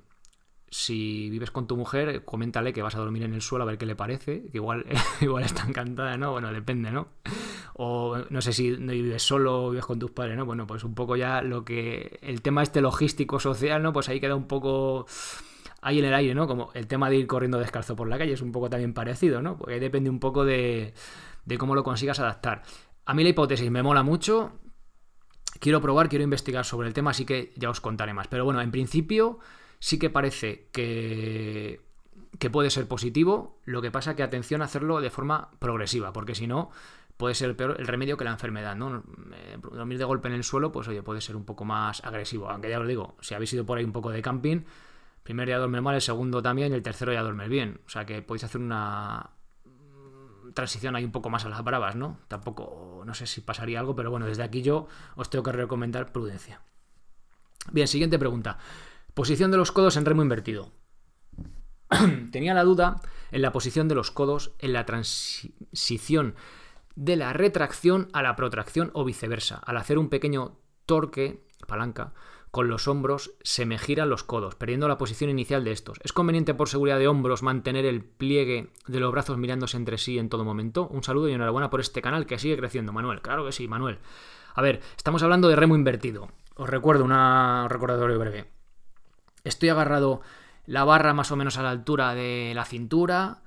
si 0.70 1.30
vives 1.30 1.52
con 1.52 1.68
tu 1.68 1.78
mujer, 1.78 2.26
coméntale 2.26 2.74
que 2.74 2.82
vas 2.82 2.96
a 2.96 3.00
dormir 3.00 3.24
en 3.24 3.34
el 3.34 3.42
suelo 3.42 3.64
a 3.64 3.68
ver 3.68 3.78
qué 3.78 3.86
le 3.86 3.96
parece, 3.96 4.44
que 4.52 4.58
igual, 4.58 4.86
igual 5.22 5.44
está 5.44 5.66
encantada, 5.66 6.18
¿no? 6.18 6.32
Bueno, 6.32 6.52
depende, 6.52 6.92
¿no? 6.92 7.08
O 7.74 8.18
no 8.30 8.42
sé 8.42 8.54
si 8.54 8.72
vives 8.72 9.24
solo 9.24 9.66
o 9.66 9.70
vives 9.70 9.86
con 9.86 10.00
tus 10.00 10.12
padres, 10.12 10.36
¿no? 10.36 10.46
Bueno, 10.46 10.68
pues 10.68 10.84
un 10.84 10.94
poco 10.96 11.16
ya 11.16 11.42
lo 11.42 11.64
que... 11.64 12.20
El 12.22 12.42
tema 12.42 12.64
este 12.64 12.82
logístico 12.82 13.40
social, 13.40 13.82
¿no? 13.82 13.94
Pues 13.94 14.10
ahí 14.10 14.20
queda 14.20 14.36
un 14.36 14.48
poco 14.48 15.06
ahí 15.82 16.00
en 16.00 16.06
el 16.06 16.14
aire, 16.14 16.36
¿no? 16.36 16.48
Como 16.48 16.72
el 16.74 16.88
tema 16.88 17.10
de 17.10 17.18
ir 17.18 17.28
corriendo 17.28 17.60
descalzo 17.60 17.96
por 17.96 18.10
la 18.10 18.18
calle 18.18 18.34
es 18.34 18.42
un 18.42 18.52
poco 18.52 18.70
también 18.70 18.94
parecido, 18.94 19.42
¿no? 19.42 19.58
Porque 19.58 19.80
depende 19.80 20.10
un 20.10 20.20
poco 20.20 20.44
de, 20.44 20.94
de 21.46 21.58
cómo 21.58 21.76
lo 21.76 21.84
consigas 21.84 22.20
adaptar. 22.20 22.64
A 23.06 23.14
mí 23.14 23.24
la 23.24 23.30
hipótesis 23.30 23.72
me 23.72 23.84
mola 23.84 24.04
mucho. 24.04 24.60
Quiero 25.60 25.82
probar, 25.82 26.10
quiero 26.10 26.24
investigar 26.24 26.66
sobre 26.66 26.88
el 26.88 26.94
tema, 26.94 27.12
así 27.12 27.26
que 27.26 27.54
ya 27.56 27.70
os 27.70 27.80
contaré 27.80 28.14
más. 28.14 28.28
Pero 28.28 28.44
bueno, 28.44 28.60
en 28.62 28.70
principio 28.70 29.40
sí 29.80 30.00
que 30.00 30.10
parece 30.10 30.68
que, 30.72 31.82
que 32.40 32.50
puede 32.50 32.70
ser 32.70 32.88
positivo. 32.88 33.60
Lo 33.66 33.82
que 33.82 33.92
pasa 33.92 34.16
que 34.16 34.24
atención 34.24 34.62
a 34.62 34.66
hacerlo 34.66 35.02
de 35.02 35.10
forma 35.10 35.52
progresiva, 35.60 36.14
porque 36.14 36.36
si 36.36 36.48
no, 36.48 36.72
puede 37.18 37.36
ser 37.36 37.56
peor 37.56 37.76
el 37.80 37.88
remedio 37.88 38.18
que 38.18 38.24
la 38.24 38.32
enfermedad, 38.32 38.76
¿no? 38.76 39.04
Eh, 39.34 39.58
dormir 39.62 39.98
de 39.98 40.06
golpe 40.06 40.28
en 40.28 40.36
el 40.36 40.44
suelo, 40.44 40.72
pues 40.72 40.88
oye, 40.88 41.02
puede 41.04 41.22
ser 41.22 41.36
un 41.36 41.46
poco 41.46 41.66
más 41.66 42.04
agresivo. 42.04 42.50
Aunque 42.50 42.70
ya 42.70 42.80
os 42.80 42.88
digo, 42.88 43.18
si 43.22 43.34
habéis 43.34 43.54
ido 43.54 43.66
por 43.66 43.78
ahí 43.78 43.84
un 43.84 43.92
poco 43.92 44.12
de 44.12 44.22
camping, 44.22 44.62
primer 45.24 45.48
día 45.48 45.58
duerme 45.58 45.82
mal, 45.82 45.96
el 45.96 46.02
segundo 46.02 46.42
también, 46.42 46.74
el 46.74 46.84
tercero 46.84 47.12
ya 47.12 47.24
duerme 47.24 47.48
bien. 47.48 47.82
O 47.86 47.90
sea 47.90 48.06
que 48.06 48.22
podéis 48.22 48.44
hacer 48.44 48.62
una 48.62 49.32
transición 50.54 50.96
ahí 50.96 51.06
un 51.06 51.12
poco 51.12 51.30
más 51.30 51.46
a 51.46 51.50
las 51.50 51.64
bravas, 51.64 51.96
¿no? 51.96 52.20
Tampoco, 52.28 53.04
no 53.06 53.14
sé 53.14 53.28
si 53.28 53.42
pasaría 53.42 53.80
algo, 53.80 53.96
pero 53.96 54.10
bueno, 54.10 54.26
desde 54.26 54.44
aquí 54.44 54.62
yo 54.62 54.88
os 55.16 55.30
tengo 55.30 55.44
que 55.44 55.52
recomendar 55.52 56.12
prudencia. 56.12 56.62
Bien, 57.72 57.88
siguiente 57.88 58.18
pregunta. 58.18 58.58
Posición 59.18 59.50
de 59.50 59.58
los 59.58 59.72
codos 59.72 59.98
en 59.98 60.06
remo 60.06 60.22
invertido. 60.22 60.70
Tenía 62.32 62.54
la 62.54 62.64
duda 62.64 63.02
en 63.32 63.42
la 63.42 63.52
posición 63.52 63.88
de 63.88 63.96
los 63.96 64.12
codos 64.12 64.54
en 64.60 64.74
la 64.74 64.86
transición 64.86 66.36
de 66.96 67.16
la 67.16 67.34
retracción 67.34 68.10
a 68.14 68.22
la 68.22 68.36
protracción 68.36 68.92
o 68.94 69.04
viceversa. 69.04 69.56
Al 69.66 69.78
hacer 69.78 69.98
un 69.98 70.10
pequeño 70.10 70.60
torque, 70.86 71.48
palanca, 71.66 72.14
con 72.52 72.68
los 72.68 72.88
hombros 72.88 73.32
se 73.42 73.66
me 73.66 73.80
giran 73.80 74.12
los 74.12 74.24
codos, 74.24 74.54
perdiendo 74.54 74.88
la 74.88 75.00
posición 75.00 75.32
inicial 75.32 75.64
de 75.64 75.72
estos. 75.72 75.98
¿Es 76.04 76.14
conveniente 76.14 76.54
por 76.54 76.70
seguridad 76.70 77.00
de 77.00 77.08
hombros 77.08 77.42
mantener 77.42 77.86
el 77.86 78.04
pliegue 78.04 78.70
de 78.86 79.00
los 79.00 79.12
brazos 79.12 79.40
mirándose 79.40 79.78
entre 79.78 79.98
sí 79.98 80.20
en 80.20 80.30
todo 80.30 80.46
momento? 80.46 80.88
Un 80.90 81.04
saludo 81.04 81.28
y 81.28 81.34
enhorabuena 81.34 81.72
por 81.72 81.80
este 81.80 82.04
canal 82.04 82.28
que 82.28 82.38
sigue 82.38 82.56
creciendo, 82.56 82.94
Manuel. 82.94 83.24
Claro 83.24 83.48
que 83.48 83.52
sí, 83.52 83.68
Manuel. 83.68 83.98
A 84.54 84.62
ver, 84.62 84.80
estamos 84.96 85.24
hablando 85.24 85.48
de 85.48 85.56
remo 85.56 85.76
invertido. 85.76 86.30
Os 86.54 86.70
recuerdo 86.70 87.04
una, 87.04 87.64
un 87.64 87.70
recordatorio 87.72 88.20
breve. 88.20 88.57
Estoy 89.48 89.70
agarrado 89.70 90.22
la 90.66 90.84
barra 90.84 91.14
más 91.14 91.32
o 91.32 91.36
menos 91.36 91.58
a 91.58 91.64
la 91.64 91.72
altura 91.72 92.14
de 92.14 92.52
la 92.54 92.66
cintura, 92.66 93.44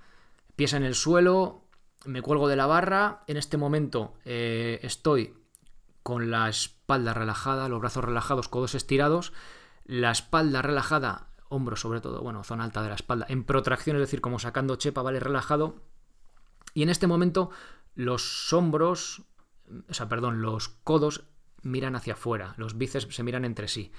pies 0.57 0.73
en 0.73 0.85
el 0.85 0.95
suelo, 0.95 1.65
me 2.07 2.23
cuelgo 2.23 2.49
de 2.49 2.57
la 2.57 2.67
barra, 2.67 3.25
en 3.27 3.37
este 3.37 3.59
momento 3.59 4.15
eh, 4.25 4.81
estoy 4.83 5.35
con 6.03 6.31
la 6.31 6.49
espalda 6.49 7.13
relajada, 7.13 7.69
los 7.69 7.81
brazos 7.81 8.05
relajados, 8.05 8.49
codos 8.49 8.75
estirados, 8.75 9.33
la 9.85 10.11
espalda 10.11 10.63
relajada, 10.63 11.29
hombros 11.51 11.81
sobre 11.81 12.01
todo, 12.01 12.23
bueno, 12.23 12.43
zona 12.45 12.65
alta 12.65 12.83
de 12.83 12.89
la 12.89 12.95
espalda, 12.95 13.27
en 13.29 13.45
protracción, 13.45 13.97
es 13.97 14.01
decir, 14.01 14.23
como 14.23 14.39
sacando 14.39 14.77
chepa, 14.77 15.03
¿vale? 15.03 15.21
Relajado. 15.21 15.83
Y 16.73 16.83
en 16.83 16.89
este 16.89 17.07
momento 17.07 17.51
los 17.95 18.51
hombros, 18.55 19.23
o 19.89 19.93
sea, 19.93 20.09
perdón, 20.09 20.41
los 20.41 20.69
codos 20.69 21.25
miran 21.63 21.97
hacia 21.97 22.15
afuera, 22.15 22.55
los 22.57 22.79
bíceps 22.79 23.15
se 23.15 23.23
miran 23.23 23.45
entre 23.45 23.69
sí. 23.69 23.93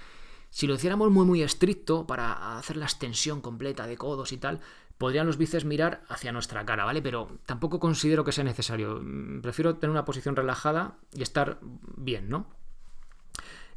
Si 0.51 0.67
lo 0.67 0.75
hiciéramos 0.75 1.10
muy 1.10 1.25
muy 1.25 1.41
estricto 1.41 2.05
para 2.05 2.60
hacer 2.60 2.77
la 2.77 2.86
extensión 2.86 3.41
completa 3.41 3.88
de 3.88 3.98
codos 3.98 4.31
y 4.31 4.38
tal, 4.38 4.60
podrían 5.00 5.25
los 5.25 5.38
bíceps 5.38 5.65
mirar 5.65 6.03
hacia 6.10 6.31
nuestra 6.31 6.63
cara, 6.63 6.86
¿vale? 6.86 7.01
Pero 7.01 7.39
tampoco 7.48 7.79
considero 7.79 8.24
que 8.24 8.31
sea 8.31 8.43
necesario. 8.43 9.00
Mm, 9.01 9.41
prefiero 9.41 9.75
tener 9.77 9.89
una 9.89 10.05
posición 10.05 10.36
relajada 10.36 10.98
y 11.12 11.24
estar 11.24 11.58
bien, 11.98 12.29
¿no? 12.29 12.46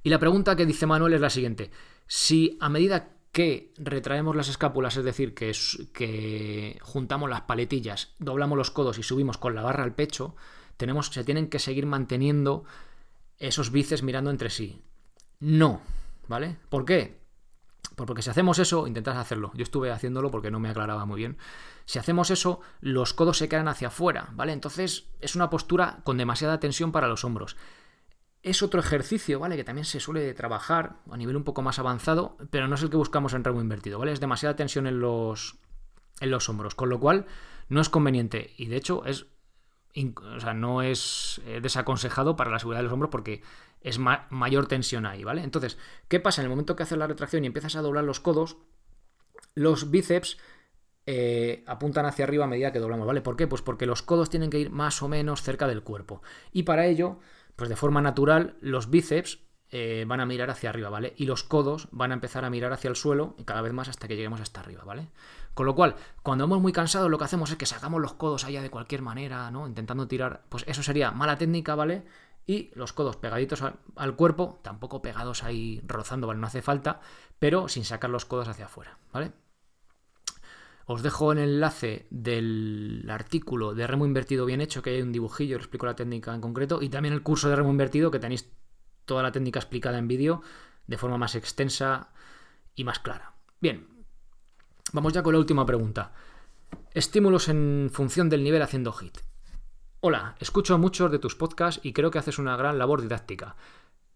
Y 0.02 0.10
la 0.10 0.18
pregunta 0.18 0.54
que 0.54 0.66
dice 0.66 0.84
Manuel 0.84 1.14
es 1.14 1.22
la 1.22 1.30
siguiente. 1.30 1.70
Si 2.06 2.58
a 2.60 2.68
medida 2.68 3.14
que 3.32 3.72
retraemos 3.78 4.36
las 4.36 4.48
escápulas, 4.48 4.96
es 4.96 5.04
decir, 5.04 5.34
que, 5.34 6.78
juntamos 6.82 7.30
las 7.30 7.40
paletillas, 7.42 8.14
doblamos 8.18 8.58
los 8.58 8.70
codos 8.70 8.98
y 8.98 9.02
subimos 9.02 9.38
con 9.38 9.54
la 9.54 9.62
barra 9.62 9.82
al 9.82 9.94
pecho, 9.94 10.36
tenemos, 10.76 11.06
se 11.06 11.24
tienen 11.24 11.48
que 11.48 11.58
seguir 11.58 11.86
manteniendo 11.86 12.64
esos 13.38 13.72
bíceps 13.72 14.02
mirando 14.02 14.30
entre 14.30 14.50
sí. 14.50 14.82
No, 15.40 15.80
¿vale? 16.28 16.58
¿Por 16.68 16.84
qué? 16.84 17.24
Pues 17.96 18.06
porque 18.06 18.22
si 18.22 18.30
hacemos 18.30 18.58
eso, 18.58 18.86
intentad 18.86 19.18
hacerlo. 19.18 19.52
Yo 19.54 19.62
estuve 19.62 19.90
haciéndolo 19.90 20.30
porque 20.30 20.50
no 20.50 20.58
me 20.58 20.68
aclaraba 20.68 21.04
muy 21.06 21.18
bien. 21.18 21.36
Si 21.84 21.98
hacemos 21.98 22.30
eso, 22.30 22.60
los 22.80 23.14
codos 23.14 23.38
se 23.38 23.48
quedan 23.48 23.68
hacia 23.68 23.88
afuera, 23.88 24.30
¿vale? 24.32 24.52
Entonces 24.52 25.10
es 25.20 25.36
una 25.36 25.50
postura 25.50 26.00
con 26.02 26.18
demasiada 26.18 26.58
tensión 26.58 26.92
para 26.92 27.08
los 27.08 27.24
hombros. 27.24 27.56
Es 28.42 28.62
otro 28.62 28.80
ejercicio, 28.80 29.38
¿vale? 29.38 29.56
Que 29.56 29.64
también 29.64 29.84
se 29.84 30.00
suele 30.00 30.34
trabajar 30.34 30.96
a 31.10 31.16
nivel 31.16 31.36
un 31.36 31.44
poco 31.44 31.62
más 31.62 31.78
avanzado, 31.78 32.36
pero 32.50 32.68
no 32.68 32.74
es 32.74 32.82
el 32.82 32.90
que 32.90 32.96
buscamos 32.96 33.32
en 33.32 33.44
remo 33.44 33.60
invertido, 33.60 33.98
¿vale? 33.98 34.12
Es 34.12 34.20
demasiada 34.20 34.56
tensión 34.56 34.86
en 34.86 35.00
los, 35.00 35.56
en 36.20 36.30
los 36.30 36.48
hombros, 36.48 36.74
con 36.74 36.88
lo 36.88 36.98
cual 36.98 37.26
no 37.68 37.80
es 37.80 37.88
conveniente. 37.88 38.52
Y 38.56 38.66
de 38.66 38.76
hecho 38.76 39.04
es 39.04 39.26
o 39.96 40.40
sea, 40.40 40.54
no 40.54 40.82
es 40.82 41.40
eh, 41.46 41.60
desaconsejado 41.60 42.36
para 42.36 42.50
la 42.50 42.58
seguridad 42.58 42.80
de 42.80 42.84
los 42.84 42.92
hombros 42.92 43.10
porque 43.10 43.42
es 43.80 43.98
mayor 43.98 44.66
tensión 44.66 45.06
ahí, 45.06 45.24
¿vale? 45.24 45.42
Entonces, 45.42 45.78
¿qué 46.08 46.18
pasa? 46.18 46.40
En 46.40 46.46
el 46.46 46.50
momento 46.50 46.74
que 46.74 46.82
haces 46.82 46.98
la 46.98 47.06
retracción 47.06 47.44
y 47.44 47.46
empiezas 47.46 47.76
a 47.76 47.82
doblar 47.82 48.02
los 48.02 48.18
codos, 48.18 48.56
los 49.54 49.90
bíceps 49.90 50.38
eh, 51.06 51.62
apuntan 51.66 52.06
hacia 52.06 52.24
arriba 52.24 52.44
a 52.44 52.48
medida 52.48 52.72
que 52.72 52.78
doblamos, 52.78 53.06
¿vale? 53.06 53.20
¿Por 53.20 53.36
qué? 53.36 53.46
Pues 53.46 53.60
porque 53.60 53.84
los 53.84 54.02
codos 54.02 54.30
tienen 54.30 54.48
que 54.48 54.58
ir 54.58 54.70
más 54.70 55.02
o 55.02 55.08
menos 55.08 55.42
cerca 55.42 55.68
del 55.68 55.82
cuerpo. 55.82 56.22
Y 56.50 56.62
para 56.62 56.86
ello, 56.86 57.18
pues 57.56 57.68
de 57.68 57.76
forma 57.76 58.00
natural, 58.00 58.56
los 58.60 58.88
bíceps 58.88 59.40
eh, 59.70 60.04
van 60.06 60.20
a 60.20 60.26
mirar 60.26 60.50
hacia 60.50 60.70
arriba, 60.70 60.88
¿vale? 60.88 61.12
Y 61.16 61.26
los 61.26 61.42
codos 61.42 61.88
van 61.90 62.12
a 62.12 62.14
empezar 62.14 62.44
a 62.44 62.50
mirar 62.50 62.72
hacia 62.72 62.88
el 62.88 62.96
suelo 62.96 63.34
y 63.38 63.44
cada 63.44 63.60
vez 63.60 63.72
más 63.72 63.88
hasta 63.88 64.08
que 64.08 64.16
lleguemos 64.16 64.40
hasta 64.40 64.60
arriba, 64.60 64.82
¿vale? 64.84 65.08
Con 65.54 65.66
lo 65.66 65.74
cual, 65.74 65.94
cuando 66.22 66.44
vamos 66.44 66.60
muy 66.60 66.72
cansados, 66.72 67.10
lo 67.10 67.18
que 67.18 67.24
hacemos 67.24 67.50
es 67.50 67.56
que 67.56 67.66
sacamos 67.66 68.00
los 68.00 68.14
codos 68.14 68.44
allá 68.44 68.60
de 68.60 68.70
cualquier 68.70 69.02
manera, 69.02 69.50
¿no? 69.50 69.66
Intentando 69.68 70.08
tirar, 70.08 70.42
pues 70.48 70.64
eso 70.66 70.82
sería 70.82 71.12
mala 71.12 71.38
técnica, 71.38 71.74
¿vale? 71.74 72.04
y 72.46 72.70
los 72.74 72.92
codos 72.92 73.16
pegaditos 73.16 73.62
al, 73.62 74.16
cuerpo, 74.16 74.60
tampoco 74.62 75.00
pegados 75.00 75.42
ahí 75.44 75.80
rozando, 75.86 76.26
¿vale? 76.26 76.40
No 76.40 76.46
hace 76.46 76.62
falta, 76.62 77.00
pero 77.38 77.68
sin 77.68 77.84
sacar 77.84 78.10
los 78.10 78.24
codos 78.24 78.48
hacia 78.48 78.66
afuera, 78.66 78.98
¿vale? 79.12 79.32
Os 80.86 81.02
dejo 81.02 81.32
el 81.32 81.38
enlace 81.38 82.06
del 82.10 83.06
artículo 83.08 83.74
de 83.74 83.86
remo 83.86 84.04
invertido 84.04 84.44
bien 84.44 84.60
hecho, 84.60 84.82
que 84.82 84.90
hay 84.90 85.00
un 85.00 85.12
dibujillo, 85.12 85.56
os 85.56 85.62
explico 85.62 85.86
la 85.86 85.96
técnica 85.96 86.34
en 86.34 86.42
concreto, 86.42 86.82
y 86.82 86.90
también 86.90 87.14
el 87.14 87.22
curso 87.22 87.48
de 87.48 87.56
remo 87.56 87.70
invertido, 87.70 88.10
que 88.10 88.18
tenéis 88.18 88.50
toda 89.06 89.22
la 89.22 89.32
técnica 89.32 89.60
explicada 89.60 89.96
en 89.96 90.08
vídeo 90.08 90.42
de 90.86 90.98
forma 90.98 91.16
más 91.16 91.34
extensa 91.34 92.10
y 92.74 92.84
más 92.84 92.98
clara. 92.98 93.32
Bien, 93.60 93.88
vamos 94.94 95.12
ya 95.12 95.22
con 95.22 95.32
la 95.32 95.40
última 95.40 95.66
pregunta. 95.66 96.12
Estímulos 96.92 97.48
en 97.48 97.90
función 97.92 98.30
del 98.30 98.44
nivel 98.44 98.62
haciendo 98.62 98.92
hit. 98.92 99.18
Hola, 100.00 100.36
escucho 100.38 100.78
muchos 100.78 101.10
de 101.10 101.18
tus 101.18 101.34
podcasts 101.34 101.80
y 101.84 101.92
creo 101.92 102.12
que 102.12 102.18
haces 102.18 102.38
una 102.38 102.56
gran 102.56 102.78
labor 102.78 103.02
didáctica. 103.02 103.56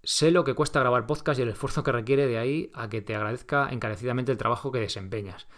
Sé 0.04 0.30
lo 0.30 0.44
que 0.44 0.54
cuesta 0.54 0.78
grabar 0.78 1.06
podcast 1.06 1.40
y 1.40 1.42
el 1.42 1.48
esfuerzo 1.48 1.82
que 1.82 1.90
requiere 1.90 2.28
de 2.28 2.38
ahí 2.38 2.70
a 2.74 2.88
que 2.88 3.02
te 3.02 3.16
agradezca 3.16 3.68
encarecidamente 3.70 4.30
el 4.30 4.38
trabajo 4.38 4.70
que 4.70 4.78
desempeñas. 4.78 5.48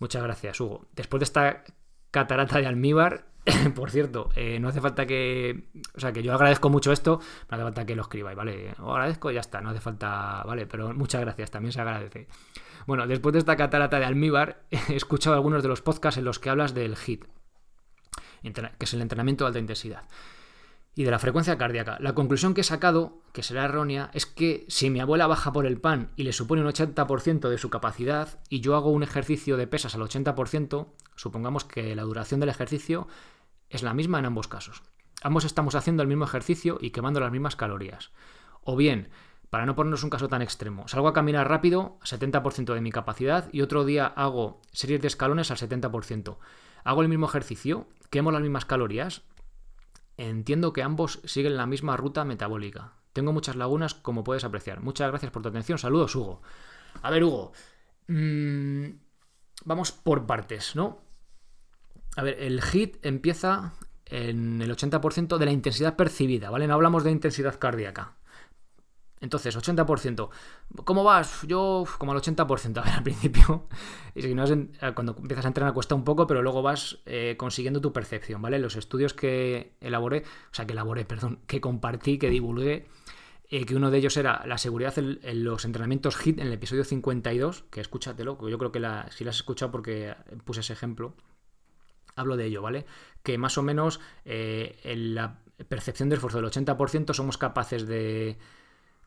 Muchas 0.00 0.22
gracias, 0.22 0.60
Hugo. 0.60 0.86
Después 0.94 1.20
de 1.20 1.24
esta 1.24 1.64
catarata 2.10 2.58
de 2.58 2.66
almíbar, 2.66 3.24
por 3.74 3.90
cierto, 3.90 4.30
eh, 4.36 4.58
no 4.58 4.68
hace 4.68 4.80
falta 4.80 5.06
que. 5.06 5.68
O 5.94 6.00
sea, 6.00 6.12
que 6.12 6.22
yo 6.22 6.32
agradezco 6.32 6.70
mucho 6.70 6.92
esto, 6.92 7.20
no 7.50 7.54
hace 7.54 7.64
falta 7.64 7.86
que 7.86 7.96
lo 7.96 8.02
escribáis, 8.02 8.36
¿vale? 8.36 8.72
Os 8.78 8.90
agradezco 8.94 9.30
y 9.30 9.34
ya 9.34 9.40
está, 9.40 9.60
no 9.60 9.70
hace 9.70 9.80
falta. 9.80 10.42
¿Vale? 10.46 10.66
Pero 10.66 10.94
muchas 10.94 11.20
gracias, 11.20 11.50
también 11.50 11.72
se 11.72 11.80
agradece. 11.80 12.28
Bueno, 12.86 13.06
después 13.06 13.34
de 13.34 13.40
esta 13.40 13.56
catarata 13.56 13.98
de 13.98 14.06
almíbar, 14.06 14.62
he 14.70 14.96
escuchado 14.96 15.36
algunos 15.36 15.62
de 15.62 15.68
los 15.68 15.82
podcasts 15.82 16.18
en 16.18 16.24
los 16.24 16.38
que 16.38 16.50
hablas 16.50 16.74
del 16.74 16.96
HIT, 16.96 17.24
que 18.42 18.84
es 18.84 18.94
el 18.94 19.02
entrenamiento 19.02 19.44
de 19.44 19.48
alta 19.48 19.58
intensidad, 19.58 20.04
y 20.94 21.04
de 21.04 21.10
la 21.10 21.18
frecuencia 21.18 21.58
cardíaca. 21.58 21.98
La 22.00 22.14
conclusión 22.14 22.54
que 22.54 22.62
he 22.62 22.64
sacado, 22.64 23.20
que 23.32 23.42
será 23.42 23.66
errónea, 23.66 24.10
es 24.14 24.26
que 24.26 24.64
si 24.68 24.90
mi 24.90 25.00
abuela 25.00 25.26
baja 25.26 25.52
por 25.52 25.66
el 25.66 25.80
pan 25.80 26.10
y 26.16 26.22
le 26.22 26.32
supone 26.32 26.62
un 26.62 26.68
80% 26.68 27.48
de 27.48 27.58
su 27.58 27.68
capacidad 27.70 28.40
y 28.48 28.60
yo 28.60 28.74
hago 28.74 28.90
un 28.90 29.02
ejercicio 29.02 29.56
de 29.56 29.66
pesas 29.66 29.94
al 29.94 30.00
80%, 30.00 30.88
supongamos 31.14 31.64
que 31.64 31.94
la 31.94 32.02
duración 32.02 32.40
del 32.40 32.48
ejercicio 32.48 33.06
es 33.70 33.82
la 33.82 33.94
misma 33.94 34.18
en 34.18 34.26
ambos 34.26 34.48
casos. 34.48 34.82
Ambos 35.22 35.44
estamos 35.44 35.74
haciendo 35.74 36.02
el 36.02 36.08
mismo 36.08 36.24
ejercicio 36.24 36.78
y 36.80 36.90
quemando 36.90 37.20
las 37.20 37.32
mismas 37.32 37.56
calorías. 37.56 38.12
O 38.62 38.76
bien, 38.76 39.08
para 39.50 39.66
no 39.66 39.74
ponernos 39.74 40.04
un 40.04 40.10
caso 40.10 40.28
tan 40.28 40.42
extremo, 40.42 40.86
salgo 40.88 41.08
a 41.08 41.12
caminar 41.12 41.48
rápido 41.48 41.98
a 42.02 42.04
70% 42.04 42.74
de 42.74 42.80
mi 42.80 42.92
capacidad 42.92 43.48
y 43.52 43.62
otro 43.62 43.84
día 43.84 44.06
hago 44.06 44.60
series 44.72 45.00
de 45.00 45.08
escalones 45.08 45.50
al 45.50 45.56
70%. 45.56 46.36
Hago 46.84 47.02
el 47.02 47.08
mismo 47.08 47.26
ejercicio, 47.26 47.88
quemo 48.10 48.30
las 48.30 48.42
mismas 48.42 48.64
calorías, 48.64 49.22
entiendo 50.16 50.72
que 50.72 50.82
ambos 50.82 51.20
siguen 51.24 51.56
la 51.56 51.66
misma 51.66 51.96
ruta 51.96 52.24
metabólica. 52.24 52.92
Tengo 53.12 53.32
muchas 53.32 53.56
lagunas, 53.56 53.94
como 53.94 54.22
puedes 54.22 54.44
apreciar. 54.44 54.80
Muchas 54.80 55.08
gracias 55.08 55.32
por 55.32 55.42
tu 55.42 55.48
atención. 55.48 55.78
Saludos, 55.78 56.14
Hugo. 56.14 56.42
A 57.02 57.10
ver, 57.10 57.24
Hugo. 57.24 57.52
Mm, 58.06 58.90
vamos 59.64 59.92
por 59.92 60.26
partes, 60.26 60.76
¿no? 60.76 61.00
A 62.18 62.22
ver, 62.22 62.36
el 62.40 62.60
HIT 62.60 63.06
empieza 63.06 63.74
en 64.06 64.60
el 64.60 64.76
80% 64.76 65.38
de 65.38 65.44
la 65.44 65.52
intensidad 65.52 65.94
percibida, 65.94 66.50
¿vale? 66.50 66.66
No 66.66 66.74
hablamos 66.74 67.04
de 67.04 67.12
intensidad 67.12 67.60
cardíaca. 67.60 68.16
Entonces, 69.20 69.56
80%. 69.56 70.28
¿Cómo 70.82 71.04
vas? 71.04 71.42
Yo 71.46 71.84
como 71.96 72.10
al 72.10 72.18
80%. 72.18 72.78
A 72.80 72.82
ver, 72.82 72.92
al 72.92 73.04
principio, 73.04 73.68
y 74.16 74.22
si 74.22 74.34
no 74.34 74.46
cuando 74.96 75.14
empiezas 75.16 75.44
a 75.44 75.48
entrenar 75.48 75.72
cuesta 75.72 75.94
un 75.94 76.02
poco, 76.02 76.26
pero 76.26 76.42
luego 76.42 76.60
vas 76.60 76.98
eh, 77.06 77.36
consiguiendo 77.38 77.80
tu 77.80 77.92
percepción, 77.92 78.42
¿vale? 78.42 78.58
Los 78.58 78.74
estudios 78.74 79.14
que 79.14 79.76
elaboré, 79.80 80.24
o 80.50 80.54
sea, 80.54 80.66
que 80.66 80.72
elaboré, 80.72 81.04
perdón, 81.04 81.38
que 81.46 81.60
compartí, 81.60 82.18
que 82.18 82.30
divulgué, 82.30 82.88
eh, 83.48 83.64
que 83.64 83.76
uno 83.76 83.92
de 83.92 83.98
ellos 83.98 84.16
era 84.16 84.44
la 84.44 84.58
seguridad 84.58 84.98
en, 84.98 85.44
los 85.44 85.64
entrenamientos 85.64 86.16
HIT 86.16 86.40
en 86.40 86.48
el 86.48 86.54
episodio 86.54 86.82
52, 86.82 87.62
que 87.70 87.80
escúchatelo, 87.80 88.38
que 88.38 88.50
yo 88.50 88.58
creo 88.58 88.72
que 88.72 88.80
la, 88.80 89.08
si 89.12 89.22
lo 89.22 89.30
has 89.30 89.36
escuchado 89.36 89.70
porque 89.70 90.16
puse 90.44 90.62
ese 90.62 90.72
ejemplo, 90.72 91.14
hablo 92.18 92.36
de 92.36 92.46
ello, 92.46 92.62
¿vale? 92.62 92.86
Que 93.22 93.38
más 93.38 93.58
o 93.58 93.62
menos 93.62 94.00
eh, 94.24 94.78
en 94.84 95.14
la 95.14 95.38
percepción 95.68 96.08
del 96.08 96.16
esfuerzo 96.16 96.40
del 96.40 96.50
80% 96.50 97.14
somos 97.14 97.38
capaces 97.38 97.86
de, 97.86 98.38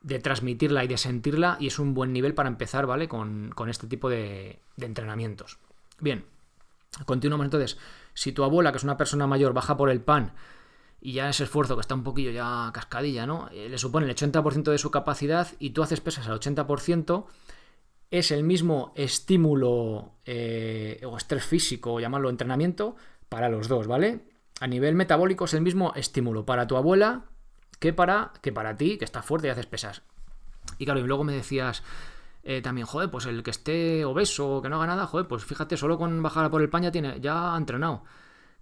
de, 0.01 0.19
transmitirla 0.19 0.83
y 0.83 0.87
de 0.87 0.97
sentirla 0.97 1.57
y 1.59 1.67
es 1.67 1.79
un 1.79 1.93
buen 1.93 2.13
nivel 2.13 2.33
para 2.33 2.49
empezar, 2.49 2.85
¿vale? 2.85 3.07
Con, 3.07 3.53
este 3.67 3.87
tipo 3.87 4.09
de, 4.09 4.59
de 4.77 4.85
entrenamientos. 4.85 5.59
Bien, 5.99 6.25
continuamos 7.05 7.45
entonces. 7.45 7.77
Si 8.13 8.31
tu 8.31 8.43
abuela, 8.43 8.71
que 8.71 8.77
es 8.77 8.83
una 8.83 8.97
persona 8.97 9.27
mayor, 9.27 9.53
baja 9.53 9.77
por 9.77 9.89
el 9.89 10.01
pan, 10.01 10.33
y 11.01 11.13
ya 11.13 11.29
ese 11.29 11.43
esfuerzo 11.43 11.75
que 11.75 11.81
está 11.81 11.95
un 11.95 12.03
poquillo 12.03 12.29
ya 12.31 12.69
cascadilla, 12.73 13.25
¿no? 13.25 13.49
Eh, 13.51 13.67
le 13.69 13.77
supone 13.79 14.05
el 14.05 14.15
80% 14.15 14.71
de 14.71 14.77
su 14.77 14.91
capacidad 14.91 15.47
y 15.59 15.71
tú 15.71 15.81
haces 15.81 15.99
pesas 15.99 16.27
al 16.27 16.39
80%, 16.39 17.25
es 18.11 18.31
el 18.31 18.43
mismo 18.43 18.91
estímulo 18.95 20.15
eh, 20.25 21.01
o 21.05 21.17
estrés 21.17 21.45
físico, 21.45 21.93
o 21.93 21.99
llamarlo 21.99 22.29
entrenamiento, 22.29 22.97
para 23.29 23.49
los 23.49 23.69
dos, 23.69 23.87
¿vale? 23.87 24.19
A 24.59 24.67
nivel 24.67 24.95
metabólico 24.95 25.45
es 25.45 25.53
el 25.53 25.61
mismo 25.61 25.93
estímulo 25.95 26.45
para 26.45 26.67
tu 26.67 26.75
abuela 26.75 27.23
que 27.79 27.93
para, 27.93 28.33
que 28.41 28.51
para 28.51 28.75
ti, 28.75 28.97
que 28.97 29.05
está 29.05 29.23
fuerte 29.23 29.47
y 29.47 29.51
haces 29.51 29.65
pesas. 29.65 30.01
Y 30.77 30.85
claro, 30.85 30.99
y 30.99 31.03
luego 31.03 31.23
me 31.23 31.33
decías 31.33 31.83
eh, 32.43 32.61
también, 32.61 32.85
joder, 32.85 33.09
pues 33.09 33.25
el 33.25 33.43
que 33.43 33.51
esté 33.51 34.03
obeso 34.03 34.61
que 34.61 34.69
no 34.69 34.75
haga 34.75 34.87
nada, 34.87 35.07
joder, 35.07 35.27
pues 35.27 35.45
fíjate, 35.45 35.77
solo 35.77 35.97
con 35.97 36.21
bajar 36.21 36.51
por 36.51 36.61
el 36.61 36.69
pan 36.69 36.83
ya, 36.83 36.91
tiene, 36.91 37.19
ya 37.21 37.55
ha 37.55 37.57
entrenado. 37.57 38.03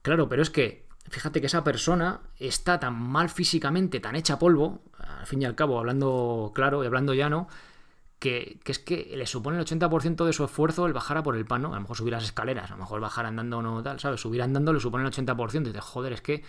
Claro, 0.03 0.29
pero 0.29 0.43
es 0.43 0.51
que 0.51 0.87
fíjate 1.09 1.41
que 1.41 1.47
esa 1.47 1.63
persona 1.63 2.21
está 2.37 2.79
tan 2.79 2.93
mal 2.93 3.29
físicamente, 3.29 3.99
tan 3.99 4.15
hecha 4.15 4.37
polvo, 4.37 4.83
al 4.99 5.25
fin 5.25 5.41
y 5.41 5.45
al 5.45 5.55
cabo, 5.55 5.79
hablando 5.79 6.51
claro 6.53 6.83
y 6.83 6.87
hablando 6.87 7.13
llano, 7.15 7.47
que, 8.19 8.59
es 8.65 8.79
que 8.79 9.13
le 9.15 9.25
supone 9.25 9.57
el 9.57 9.65
80% 9.65 10.25
de 10.25 10.33
su 10.33 10.43
esfuerzo 10.43 10.85
el 10.85 10.93
bajar 10.93 11.23
por 11.23 11.35
el 11.35 11.45
pan, 11.45 11.61
¿no? 11.61 11.71
A 11.71 11.75
lo 11.75 11.81
mejor 11.81 11.97
subir 11.97 12.13
las 12.13 12.23
escaleras, 12.23 12.69
a 12.69 12.75
lo 12.75 12.81
mejor 12.81 12.99
bajar 13.01 13.25
andando 13.25 13.61
no 13.61 13.81
tal, 13.81 13.99
¿sabes? 13.99 14.21
Subir 14.21 14.41
andando 14.41 14.73
le 14.73 14.79
supone 14.79 15.05
el 15.05 15.11
80% 15.11 15.69
y 15.69 15.71
te 15.71 15.81
joder, 15.81 16.13
es 16.13 16.21
que 16.21 16.43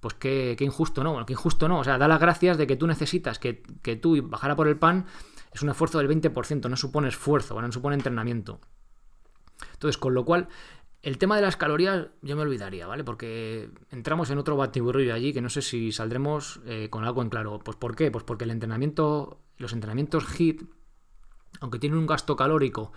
pues 0.00 0.14
qué, 0.14 0.56
injusto, 0.58 1.04
¿no? 1.04 1.12
Bueno, 1.12 1.24
qué 1.26 1.32
injusto 1.32 1.68
no. 1.68 1.78
O 1.78 1.84
sea, 1.84 1.96
da 1.96 2.08
las 2.08 2.18
gracias 2.18 2.58
de 2.58 2.66
que 2.66 2.74
tú 2.74 2.88
necesitas 2.88 3.38
que, 3.38 3.62
que 3.82 3.94
tú 3.94 4.20
bajar 4.28 4.50
a 4.50 4.56
por 4.56 4.66
el 4.66 4.76
pan 4.76 5.06
es 5.52 5.62
un 5.62 5.68
esfuerzo 5.68 5.98
del 5.98 6.08
20%, 6.08 6.68
no 6.68 6.76
supone 6.76 7.08
esfuerzo, 7.08 7.60
no 7.62 7.70
supone 7.70 7.94
entrenamiento. 7.94 8.60
Entonces, 9.74 9.98
con 9.98 10.12
lo 10.12 10.24
cual, 10.24 10.48
el 11.02 11.18
tema 11.18 11.36
de 11.36 11.42
las 11.42 11.56
calorías 11.56 12.08
yo 12.20 12.34
me 12.34 12.42
olvidaría, 12.42 12.86
¿vale? 12.88 13.04
Porque 13.04 13.70
entramos 13.90 14.30
en 14.30 14.38
otro 14.38 14.56
batiburrillo 14.56 15.14
allí 15.14 15.32
que 15.32 15.40
no 15.40 15.50
sé 15.50 15.62
si 15.62 15.92
saldremos 15.92 16.60
eh, 16.66 16.88
con 16.90 17.04
algo 17.04 17.22
en 17.22 17.28
claro. 17.28 17.60
Pues 17.60 17.76
¿por 17.76 17.94
qué? 17.94 18.10
Pues 18.10 18.24
porque 18.24 18.44
el 18.44 18.50
entrenamiento, 18.50 19.40
los 19.58 19.72
entrenamientos 19.72 20.24
HIT, 20.38 20.62
aunque 21.62 21.78
tienen 21.78 21.98
un 21.98 22.06
gasto 22.06 22.36
calórico 22.36 22.92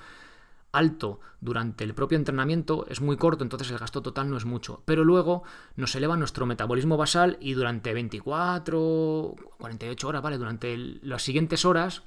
alto 0.71 1.21
durante 1.39 1.85
el 1.85 1.93
propio 1.93 2.17
entrenamiento, 2.17 2.85
es 2.89 2.99
muy 2.99 3.15
corto, 3.15 3.43
entonces 3.43 3.71
el 3.71 3.77
gasto 3.77 4.01
total 4.01 4.29
no 4.29 4.35
es 4.35 4.45
mucho. 4.45 4.81
Pero 4.85 5.05
luego 5.05 5.43
nos 5.77 5.95
eleva 5.95 6.17
nuestro 6.17 6.45
metabolismo 6.45 6.97
basal 6.97 7.37
y 7.39 7.53
durante 7.53 7.93
24, 7.93 9.35
48 9.57 10.07
horas, 10.07 10.21
¿vale? 10.21 10.37
Durante 10.37 10.75
las 10.77 11.23
siguientes 11.23 11.63
horas 11.63 12.03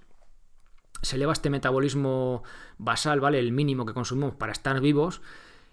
se 1.00 1.16
eleva 1.16 1.32
este 1.32 1.48
metabolismo 1.48 2.42
basal, 2.76 3.20
¿vale? 3.20 3.38
El 3.38 3.52
mínimo 3.52 3.86
que 3.86 3.94
consumimos 3.94 4.34
para 4.34 4.52
estar 4.52 4.80
vivos 4.80 5.22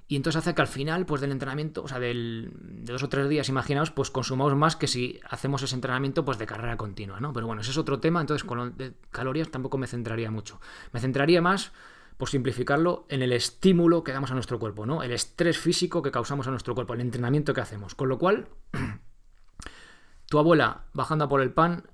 y 0.07 0.15
entonces 0.15 0.39
hace 0.39 0.53
que 0.53 0.61
al 0.61 0.67
final, 0.67 1.05
pues 1.07 1.19
del 1.19 1.31
entrenamiento, 1.31 1.83
o 1.83 1.87
sea, 1.87 1.99
del, 1.99 2.51
de 2.61 2.93
dos 2.93 3.01
o 3.01 3.09
tres 3.09 3.27
días, 3.27 3.49
imaginaos, 3.49 3.89
pues 3.89 4.11
consumamos 4.11 4.55
más 4.55 4.75
que 4.75 4.85
si 4.87 5.19
hacemos 5.27 5.63
ese 5.63 5.73
entrenamiento 5.73 6.23
pues 6.23 6.37
de 6.37 6.45
carrera 6.45 6.77
continua, 6.77 7.19
¿no? 7.19 7.33
Pero 7.33 7.47
bueno, 7.47 7.61
ese 7.63 7.71
es 7.71 7.77
otro 7.77 7.99
tema, 7.99 8.21
entonces 8.21 8.43
con 8.43 8.77
de 8.77 8.93
calorías 9.09 9.49
tampoco 9.49 9.79
me 9.79 9.87
centraría 9.87 10.29
mucho. 10.29 10.61
Me 10.91 10.99
centraría 10.99 11.41
más, 11.41 11.71
por 12.17 12.29
simplificarlo, 12.29 13.07
en 13.09 13.23
el 13.23 13.33
estímulo 13.33 14.03
que 14.03 14.11
damos 14.11 14.29
a 14.29 14.35
nuestro 14.35 14.59
cuerpo, 14.59 14.85
¿no? 14.85 15.01
El 15.01 15.11
estrés 15.11 15.57
físico 15.57 16.03
que 16.03 16.11
causamos 16.11 16.47
a 16.47 16.51
nuestro 16.51 16.75
cuerpo, 16.75 16.93
el 16.93 17.01
entrenamiento 17.01 17.55
que 17.55 17.61
hacemos. 17.61 17.95
Con 17.95 18.07
lo 18.07 18.19
cual, 18.19 18.47
tu 20.27 20.37
abuela 20.37 20.85
bajando 20.93 21.27
por 21.27 21.41
el 21.41 21.51
pan 21.51 21.89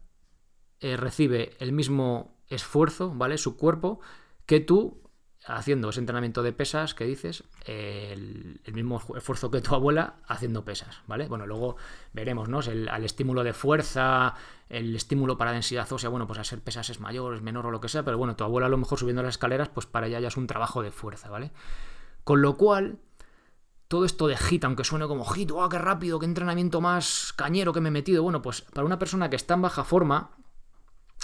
eh, 0.82 0.98
recibe 0.98 1.56
el 1.60 1.72
mismo 1.72 2.38
esfuerzo, 2.50 3.14
¿vale? 3.16 3.38
Su 3.38 3.56
cuerpo, 3.56 4.02
que 4.46 4.60
tú 4.60 5.01
haciendo 5.46 5.90
ese 5.90 6.00
entrenamiento 6.00 6.44
de 6.44 6.54
pesas 6.54 6.94
que 6.94 7.06
dices, 7.06 7.44
el, 7.66 8.62
mismo 8.74 9.02
esfuerzo 9.16 9.50
que 9.50 9.62
tu 9.62 9.74
abuela 9.74 10.16
haciendo 10.28 10.64
pesas, 10.64 11.02
¿vale? 11.08 11.28
Bueno, 11.28 11.48
luego 11.48 11.78
veremos, 12.14 12.48
¿no? 12.48 12.60
El, 12.60 12.88
estímulo 13.04 13.44
de 13.44 13.54
fuerza, 13.54 14.36
el 14.70 14.96
estímulo 14.96 15.38
para 15.38 15.52
densidad 15.52 15.92
ósea, 15.92 16.10
bueno, 16.10 16.28
pues 16.28 16.38
a 16.40 16.44
ser 16.44 16.62
pesas 16.62 16.90
es 16.90 17.00
mayor, 17.00 17.34
es 17.34 17.42
menor 17.42 17.66
o 17.66 17.72
lo 17.72 17.82
que 17.82 17.90
sea, 17.90 18.04
pero 18.04 18.18
bueno, 18.18 18.36
tu 18.36 18.44
abuela 18.44 18.68
a 18.68 18.70
lo 18.70 18.78
mejor 18.78 19.00
subiendo 19.00 19.24
las 19.24 19.36
escaleras, 19.36 19.70
pues 19.70 19.88
para 19.88 20.08
ella 20.08 20.20
ya 20.20 20.28
es 20.28 20.38
un 20.38 20.46
trabajo 20.46 20.84
de 20.84 20.92
fuerza, 20.92 21.30
¿vale? 21.30 21.52
Con 22.24 22.44
lo 22.44 22.56
cual, 22.56 23.00
todo 23.88 24.06
esto 24.06 24.28
de 24.28 24.38
hit, 24.38 24.64
aunque 24.64 24.84
suene 24.84 25.08
como 25.08 25.26
hit, 25.26 25.50
¡oh, 25.52 25.68
qué 25.70 25.80
rápido, 25.80 26.20
qué 26.20 26.28
entrenamiento 26.28 26.82
más 26.82 27.34
cañero 27.36 27.74
que 27.74 27.82
me 27.82 27.90
he 27.90 27.92
metido! 27.92 28.22
Bueno, 28.22 28.44
pues 28.44 28.62
para 28.62 28.86
una 28.86 29.00
persona 29.00 29.32
que 29.32 29.38
está 29.38 29.56
en 29.56 29.64
baja 29.64 29.84
forma, 29.84 30.32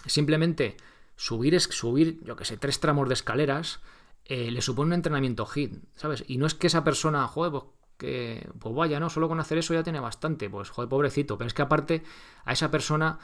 simplemente 0.08 0.76
subir, 1.16 1.60
subir, 1.62 2.20
yo 2.24 2.36
que 2.36 2.46
sé, 2.46 2.58
tres 2.58 2.80
tramos 2.80 3.08
de 3.08 3.14
escaleras, 3.14 3.80
eh, 4.28 4.52
le 4.52 4.62
supone 4.62 4.90
un 4.90 4.94
entrenamiento 4.94 5.46
hit, 5.46 5.74
¿sabes? 5.96 6.26
Y 6.28 6.38
no 6.38 6.46
es 6.46 6.54
que 6.54 6.68
esa 6.68 6.84
persona, 6.84 7.28
joder, 7.28 7.52
pues 7.52 7.64
que, 7.98 8.50
pues 8.60 8.76
vaya, 8.76 9.00
¿no? 9.00 9.10
Solo 9.10 9.28
con 9.28 9.40
hacer 9.40 9.58
eso 9.58 9.74
ya 9.74 9.84
tiene 9.84 10.00
bastante, 10.00 10.50
pues 10.50 10.70
joder, 10.70 10.90
pobrecito, 10.90 11.38
pero 11.38 11.48
es 11.48 11.54
que 11.54 11.62
aparte 11.62 12.04
a 12.46 12.54
esa 12.54 12.70
persona 12.70 13.20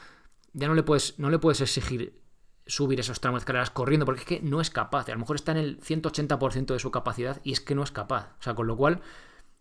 ya 0.53 0.67
no 0.67 0.73
le 0.73 0.83
puedes, 0.83 1.19
no 1.19 1.29
le 1.29 1.39
puedes 1.39 1.61
exigir 1.61 2.21
subir 2.65 2.99
esos 2.99 3.19
tramos 3.19 3.39
de 3.39 3.43
escaleras 3.43 3.69
corriendo, 3.69 4.05
porque 4.05 4.21
es 4.21 4.27
que 4.27 4.41
no 4.41 4.61
es 4.61 4.69
capaz, 4.69 5.09
a 5.09 5.13
lo 5.13 5.19
mejor 5.19 5.35
está 5.35 5.51
en 5.51 5.57
el 5.57 5.81
180% 5.81 6.67
de 6.67 6.79
su 6.79 6.91
capacidad 6.91 7.41
y 7.43 7.51
es 7.51 7.59
que 7.59 7.75
no 7.75 7.83
es 7.83 7.91
capaz. 7.91 8.35
O 8.39 8.43
sea, 8.43 8.55
con 8.55 8.67
lo 8.67 8.77
cual, 8.77 9.01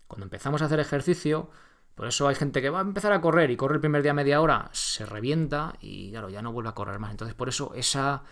cuando 0.06 0.24
empezamos 0.24 0.62
a 0.62 0.66
hacer 0.66 0.78
ejercicio, 0.78 1.50
por 1.94 2.06
eso 2.06 2.26
hay 2.26 2.34
gente 2.34 2.62
que 2.62 2.70
va 2.70 2.78
a 2.78 2.82
empezar 2.82 3.12
a 3.12 3.20
correr 3.20 3.50
y 3.50 3.56
corre 3.56 3.74
el 3.74 3.80
primer 3.80 4.02
día 4.02 4.14
media 4.14 4.40
hora, 4.40 4.70
se 4.72 5.04
revienta 5.04 5.74
y 5.80 6.10
claro, 6.10 6.30
ya 6.30 6.42
no 6.42 6.52
vuelve 6.52 6.70
a 6.70 6.74
correr 6.74 6.98
más. 6.98 7.10
Entonces, 7.10 7.34
por 7.34 7.48
eso 7.48 7.72
esa 7.74 8.22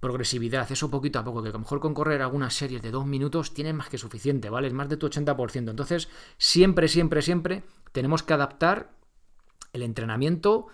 progresividad, 0.00 0.70
eso 0.70 0.90
poquito 0.90 1.18
a 1.18 1.24
poco, 1.24 1.42
que 1.42 1.48
a 1.48 1.52
lo 1.52 1.58
mejor 1.58 1.80
con 1.80 1.94
correr 1.94 2.22
algunas 2.22 2.54
series 2.54 2.82
de 2.82 2.90
dos 2.90 3.06
minutos 3.06 3.54
tiene 3.54 3.72
más 3.72 3.88
que 3.88 3.98
suficiente, 3.98 4.50
¿vale? 4.50 4.68
Es 4.68 4.74
más 4.74 4.88
de 4.88 4.96
tu 4.96 5.08
80%. 5.08 5.70
Entonces, 5.70 6.08
siempre, 6.36 6.88
siempre, 6.88 7.22
siempre 7.22 7.64
tenemos 7.92 8.22
que 8.22 8.34
adaptar 8.34 8.92
el 9.72 9.82
entrenamiento 9.82 10.66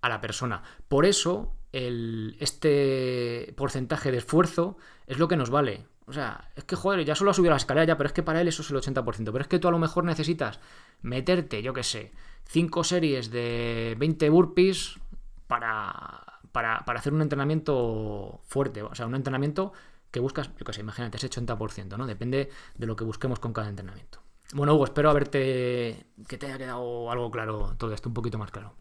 a 0.00 0.08
la 0.08 0.20
persona. 0.20 0.62
Por 0.88 1.06
eso, 1.06 1.54
el, 1.72 2.36
este 2.40 3.54
porcentaje 3.56 4.10
de 4.10 4.18
esfuerzo 4.18 4.76
es 5.06 5.18
lo 5.18 5.28
que 5.28 5.36
nos 5.36 5.50
vale. 5.50 5.86
O 6.06 6.12
sea, 6.12 6.50
es 6.56 6.64
que, 6.64 6.76
joder, 6.76 7.04
ya 7.04 7.14
solo 7.14 7.30
ha 7.30 7.34
subido 7.34 7.50
la 7.50 7.56
escalera 7.56 7.84
ya, 7.84 7.96
pero 7.96 8.08
es 8.08 8.12
que 8.12 8.22
para 8.22 8.40
él 8.40 8.48
eso 8.48 8.62
es 8.62 8.70
el 8.70 8.76
80%. 8.76 9.24
Pero 9.24 9.40
es 9.40 9.48
que 9.48 9.58
tú 9.58 9.68
a 9.68 9.70
lo 9.70 9.78
mejor 9.78 10.04
necesitas 10.04 10.60
meterte, 11.00 11.62
yo 11.62 11.72
qué 11.72 11.82
sé, 11.82 12.12
5 12.48 12.84
series 12.84 13.30
de 13.30 13.94
20 13.98 14.28
burpees 14.30 14.98
para 15.46 16.32
para, 16.52 16.84
hacer 16.86 17.12
un 17.12 17.22
entrenamiento 17.22 18.40
fuerte, 18.46 18.82
o 18.82 18.94
sea, 18.94 19.06
un 19.06 19.14
entrenamiento 19.14 19.72
que 20.10 20.20
buscas, 20.20 20.50
yo 20.58 20.64
qué 20.64 20.72
sé, 20.74 20.82
imagínate, 20.82 21.16
ese 21.16 21.30
80%, 21.30 21.96
¿no? 21.96 22.06
Depende 22.06 22.50
de 22.76 22.86
lo 22.86 22.94
que 22.94 23.04
busquemos 23.04 23.40
con 23.40 23.54
cada 23.54 23.68
entrenamiento. 23.68 24.20
Bueno, 24.52 24.74
Hugo, 24.74 24.84
espero 24.84 25.08
haberte, 25.08 26.06
que 26.28 26.36
te 26.36 26.46
haya 26.46 26.58
quedado 26.58 27.10
algo 27.10 27.30
claro 27.30 27.74
todo 27.78 27.92
esto, 27.94 28.10
un 28.10 28.14
poquito 28.14 28.36
más 28.36 28.50
claro. 28.50 28.74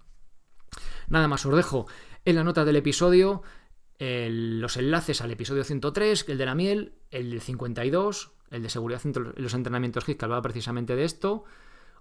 Nada 1.08 1.30
más, 1.30 1.46
os 1.46 1.56
dejo 1.56 1.88
en 2.26 2.36
la 2.36 2.44
nota 2.44 2.66
del 2.66 2.76
episodio 2.76 3.42
los 4.02 4.78
enlaces 4.78 5.22
al 5.22 5.30
episodio 5.30 5.64
103, 5.64 6.26
el 6.30 6.38
de 6.40 6.46
la 6.46 6.56
miel, 6.56 6.94
el 7.12 7.30
del 7.30 7.42
52, 7.42 8.32
el 8.50 8.64
de 8.64 8.70
seguridad 8.70 9.02
en 9.06 9.34
los 9.36 9.54
entrenamientos 9.54 10.08
HIT, 10.08 10.18
que 10.18 10.26
hablaba 10.26 10.42
precisamente 10.42 10.96
de 10.96 11.04
esto. 11.04 11.44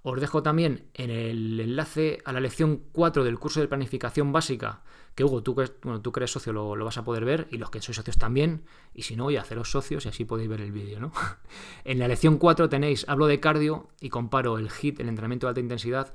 Os 0.03 0.19
dejo 0.19 0.43
también 0.43 0.87
en 0.95 1.11
el 1.11 1.61
enlace 1.61 2.23
a 2.25 2.33
la 2.33 2.41
lección 2.41 2.85
4 2.93 3.23
del 3.23 3.39
curso 3.39 3.61
de 3.61 3.69
planificación 3.69 4.33
básica, 4.33 4.83
que 5.15 5.25
Hugo, 5.25 5.43
tú 5.43 5.55
que, 5.55 5.71
bueno, 5.83 6.01
tú 6.01 6.11
eres 6.17 6.31
socio 6.31 6.55
lo, 6.55 6.75
vas 6.83 6.97
a 6.97 7.05
poder 7.05 7.27
ver, 7.27 7.49
y 7.51 7.59
los 7.59 7.69
que 7.69 7.83
sois 7.83 7.97
socios 7.97 8.17
también, 8.17 8.65
y 8.95 9.03
si 9.03 9.15
no, 9.15 9.25
voy 9.25 9.37
a 9.37 9.43
haceros 9.43 9.71
socios 9.71 10.07
y 10.07 10.09
así 10.09 10.25
podéis 10.25 10.49
ver 10.49 10.63
el 10.63 10.73
vídeo, 10.73 11.01
¿no? 11.01 11.13
en 11.85 11.99
la 11.99 12.09
lección 12.09 12.39
4 12.39 12.71
tenéis, 12.71 13.05
hablo 13.09 13.27
de 13.27 13.41
cardio 13.41 13.91
y 14.01 14.09
comparo 14.09 14.57
el 14.57 14.71
HIT, 14.71 15.01
el 15.01 15.09
entrenamiento 15.11 15.47
de 15.47 15.51
alta 15.51 15.61
intensidad, 15.61 16.15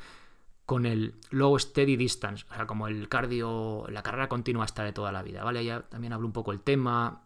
con 0.65 0.85
el 0.85 1.15
low 1.29 1.57
steady 1.59 1.95
distance, 1.95 2.45
o 2.49 2.55
sea, 2.55 2.65
como 2.65 2.87
el 2.87 3.07
cardio, 3.07 3.85
la 3.89 4.01
carrera 4.01 4.27
continua 4.27 4.65
hasta 4.65 4.83
de 4.83 4.93
toda 4.93 5.11
la 5.11 5.21
vida, 5.21 5.43
¿vale? 5.43 5.63
Ya 5.63 5.81
también 5.83 6.13
hablo 6.13 6.25
un 6.27 6.33
poco 6.33 6.51
el 6.51 6.61
tema, 6.61 7.23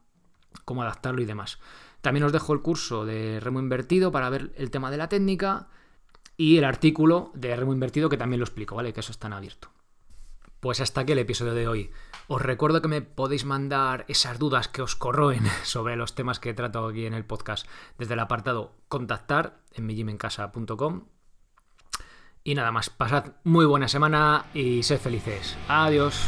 cómo 0.66 0.82
adaptarlo 0.82 1.22
y 1.22 1.26
demás. 1.26 1.60
También 2.02 2.24
os 2.24 2.32
dejo 2.32 2.54
el 2.54 2.62
curso 2.62 3.06
de 3.06 3.40
remo 3.40 3.60
invertido 3.60 4.12
para 4.12 4.30
ver 4.30 4.52
el 4.58 4.72
tema 4.72 4.92
de 4.92 4.98
la 4.98 5.10
técnica 5.10 5.68
y 6.38 6.58
el 6.58 6.64
artículo 6.66 7.32
de 7.34 7.56
remo 7.56 7.74
invertido 7.74 8.10
que 8.10 8.18
también 8.18 8.40
lo 8.40 8.46
explico, 8.46 8.76
¿vale? 8.76 8.94
Que 8.94 9.00
eso 9.00 9.12
está 9.12 9.28
en 9.28 9.34
abierto. 9.34 9.70
Pues 10.60 10.82
hasta 10.82 11.02
aquí 11.02 11.14
el 11.14 11.20
episodio 11.20 11.54
de 11.54 11.68
hoy. 11.68 11.92
Os 12.28 12.42
recuerdo 12.42 12.82
que 12.82 12.90
me 12.90 13.02
podéis 13.02 13.46
mandar 13.46 14.04
esas 14.10 14.38
dudas 14.38 14.68
que 14.68 14.82
os 14.82 14.96
corroen 14.96 15.46
sobre 15.64 15.96
los 15.96 16.16
temas 16.16 16.40
que 16.40 16.54
trato 16.54 16.86
aquí 16.86 17.06
en 17.06 17.14
el 17.14 17.26
podcast 17.26 17.68
desde 17.98 18.14
el 18.14 18.20
apartado 18.20 18.76
contactar 18.90 19.62
en 19.74 19.86
mijimencasa.com 19.86 21.06
y 22.50 22.56
nada 22.56 22.72
más, 22.72 22.90
pasad 22.90 23.26
muy 23.44 23.68
buena 23.68 23.88
semana 23.88 24.46
y 24.56 24.82
sed 24.82 24.98
felices. 25.00 25.56
Adiós. 25.68 26.28